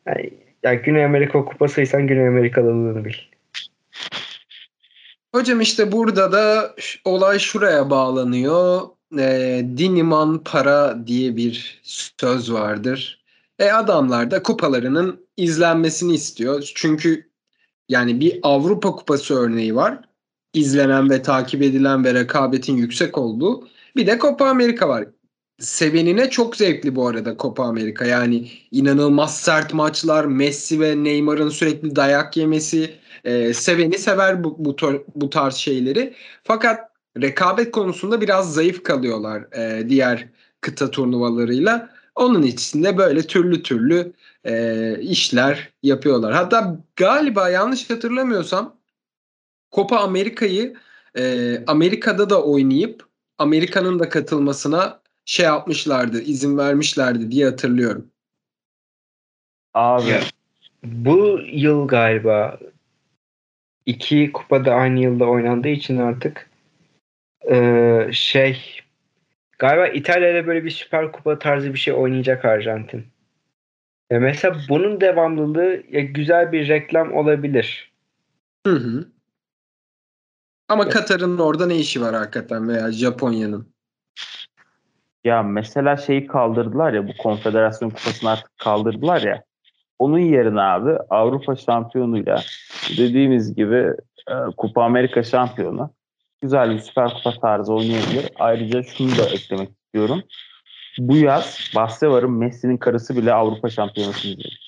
Yani, 0.07 0.29
yani 0.63 0.77
Güney 0.77 1.05
Amerika 1.05 1.45
kupasıysan 1.45 2.07
Güney 2.07 2.27
Amerikalılığını 2.27 3.05
bil. 3.05 3.13
Hocam 5.35 5.61
işte 5.61 5.91
burada 5.91 6.31
da 6.31 6.75
olay 7.05 7.39
şuraya 7.39 7.89
bağlanıyor. 7.89 8.81
E, 9.19 9.61
diniman 9.77 10.43
para 10.43 11.07
diye 11.07 11.35
bir 11.35 11.81
söz 11.83 12.53
vardır. 12.53 13.23
E 13.59 13.71
adamlar 13.71 14.31
da 14.31 14.43
kupalarının 14.43 15.25
izlenmesini 15.37 16.13
istiyor. 16.13 16.71
Çünkü 16.75 17.29
yani 17.89 18.19
bir 18.19 18.39
Avrupa 18.43 18.91
Kupası 18.91 19.35
örneği 19.35 19.75
var. 19.75 20.06
İzlenen 20.57 21.09
ve 21.09 21.21
takip 21.21 21.61
edilen 21.61 22.03
ve 22.03 22.13
rekabetin 22.13 22.77
yüksek 22.77 23.17
olduğu. 23.17 23.67
Bir 23.95 24.07
de 24.07 24.19
Copa 24.19 24.45
Amerika 24.45 24.89
var 24.89 25.05
sevenine 25.59 26.29
çok 26.29 26.55
zevkli 26.55 26.95
bu 26.95 27.07
arada 27.07 27.37
Copa 27.37 27.63
Amerika. 27.63 28.05
Yani 28.05 28.49
inanılmaz 28.71 29.37
sert 29.37 29.73
maçlar, 29.73 30.25
Messi 30.25 30.81
ve 30.81 31.03
Neymar'ın 31.03 31.49
sürekli 31.49 31.95
dayak 31.95 32.37
yemesi, 32.37 32.93
e, 33.23 33.53
seveni 33.53 33.97
sever 33.97 34.43
bu, 34.43 34.55
bu, 34.59 34.75
bu 35.15 35.29
tarz 35.29 35.55
şeyleri. 35.55 36.13
Fakat 36.43 36.91
rekabet 37.21 37.71
konusunda 37.71 38.21
biraz 38.21 38.53
zayıf 38.53 38.83
kalıyorlar 38.83 39.57
e, 39.57 39.89
diğer 39.89 40.27
kıta 40.61 40.91
turnuvalarıyla. 40.91 41.89
Onun 42.15 42.43
içinde 42.43 42.97
böyle 42.97 43.21
türlü 43.21 43.63
türlü 43.63 44.13
e, 44.45 44.95
işler 45.01 45.69
yapıyorlar. 45.83 46.33
Hatta 46.33 46.77
galiba 46.95 47.49
yanlış 47.49 47.89
hatırlamıyorsam 47.89 48.76
Copa 49.71 49.97
Amerika'yı 49.97 50.75
e, 51.17 51.53
Amerika'da 51.67 52.29
da 52.29 52.43
oynayıp 52.43 53.05
Amerika'nın 53.37 53.99
da 53.99 54.09
katılmasına 54.09 55.01
şey 55.25 55.45
yapmışlardı, 55.45 56.21
izin 56.21 56.57
vermişlerdi 56.57 57.31
diye 57.31 57.45
hatırlıyorum. 57.45 58.07
Abi 59.73 60.09
ya, 60.09 60.21
bu 60.83 61.39
yıl 61.51 61.87
galiba 61.87 62.59
iki 63.85 64.31
kupada 64.31 64.73
aynı 64.73 64.99
yılda 64.99 65.25
oynandığı 65.25 65.67
için 65.67 65.97
artık 65.97 66.49
ee, 67.51 68.09
şey 68.11 68.81
galiba 69.59 69.87
İtalya'da 69.87 70.47
böyle 70.47 70.65
bir 70.65 70.69
süper 70.69 71.11
kupa 71.11 71.39
tarzı 71.39 71.73
bir 71.73 71.79
şey 71.79 71.93
oynayacak 71.93 72.45
Arjantin. 72.45 73.05
Ya 74.11 74.19
mesela 74.19 74.57
bunun 74.69 75.01
devamlılığı 75.01 75.83
ya 75.91 76.01
güzel 76.01 76.51
bir 76.51 76.67
reklam 76.67 77.13
olabilir. 77.13 77.91
Hı 78.67 78.73
hı. 78.73 79.07
Ama 80.69 80.83
evet. 80.83 80.93
Katar'ın 80.93 81.37
orada 81.37 81.65
ne 81.65 81.75
işi 81.75 82.01
var 82.01 82.15
hakikaten 82.15 82.69
veya 82.69 82.91
Japonya'nın? 82.91 83.73
Ya 85.23 85.43
mesela 85.43 85.97
şeyi 85.97 86.27
kaldırdılar 86.27 86.93
ya 86.93 87.07
bu 87.07 87.11
konfederasyon 87.17 87.89
kupasını 87.89 88.29
artık 88.29 88.57
kaldırdılar 88.57 89.21
ya. 89.21 89.43
Onun 89.99 90.19
yerine 90.19 90.61
abi 90.61 90.91
Avrupa 91.09 91.55
şampiyonuyla 91.55 92.41
dediğimiz 92.97 93.55
gibi 93.55 93.93
e, 94.29 94.33
Kupa 94.57 94.83
Amerika 94.83 95.23
şampiyonu 95.23 95.93
güzel 96.41 96.71
bir 96.71 96.79
süper 96.79 97.13
kupa 97.13 97.31
tarzı 97.31 97.73
oynayabilir. 97.73 98.29
Ayrıca 98.39 98.83
şunu 98.83 99.17
da 99.17 99.29
eklemek 99.29 99.69
istiyorum. 99.69 100.23
Bu 100.97 101.17
yaz 101.17 101.71
Bahse 101.75 102.07
Messi'nin 102.07 102.77
karısı 102.77 103.15
bile 103.15 103.33
Avrupa 103.33 103.69
şampiyonasını 103.69 104.31
izledi. 104.31 104.66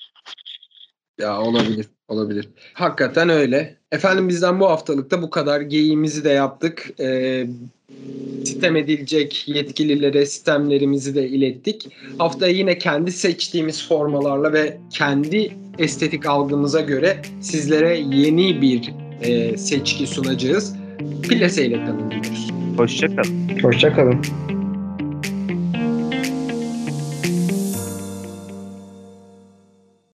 Ya 1.20 1.40
olabilir, 1.40 1.86
olabilir. 2.08 2.48
Hakikaten 2.74 3.28
öyle. 3.28 3.76
Efendim 3.92 4.28
bizden 4.28 4.60
bu 4.60 4.70
haftalıkta 4.70 5.22
bu 5.22 5.30
kadar. 5.30 5.60
Geyiğimizi 5.60 6.24
de 6.24 6.28
yaptık. 6.28 6.90
Ee, 7.00 7.46
sistem 8.44 8.76
edilecek 8.76 9.44
yetkililere 9.48 10.26
sistemlerimizi 10.26 11.14
de 11.14 11.28
ilettik. 11.28 11.88
Haftaya 12.18 12.52
yine 12.52 12.78
kendi 12.78 13.12
seçtiğimiz 13.12 13.88
formalarla 13.88 14.52
ve 14.52 14.78
kendi 14.90 15.52
estetik 15.78 16.26
algımıza 16.26 16.80
göre 16.80 17.22
sizlere 17.40 17.98
yeni 17.98 18.62
bir 18.62 18.92
e, 19.22 19.56
seçki 19.56 20.06
sunacağız. 20.06 20.76
Plaseyle 21.28 21.84
kalın 21.84 22.10
diyoruz. 22.10 22.50
Hoşçakalın. 22.76 23.62
Hoşçakalın. 23.62 24.49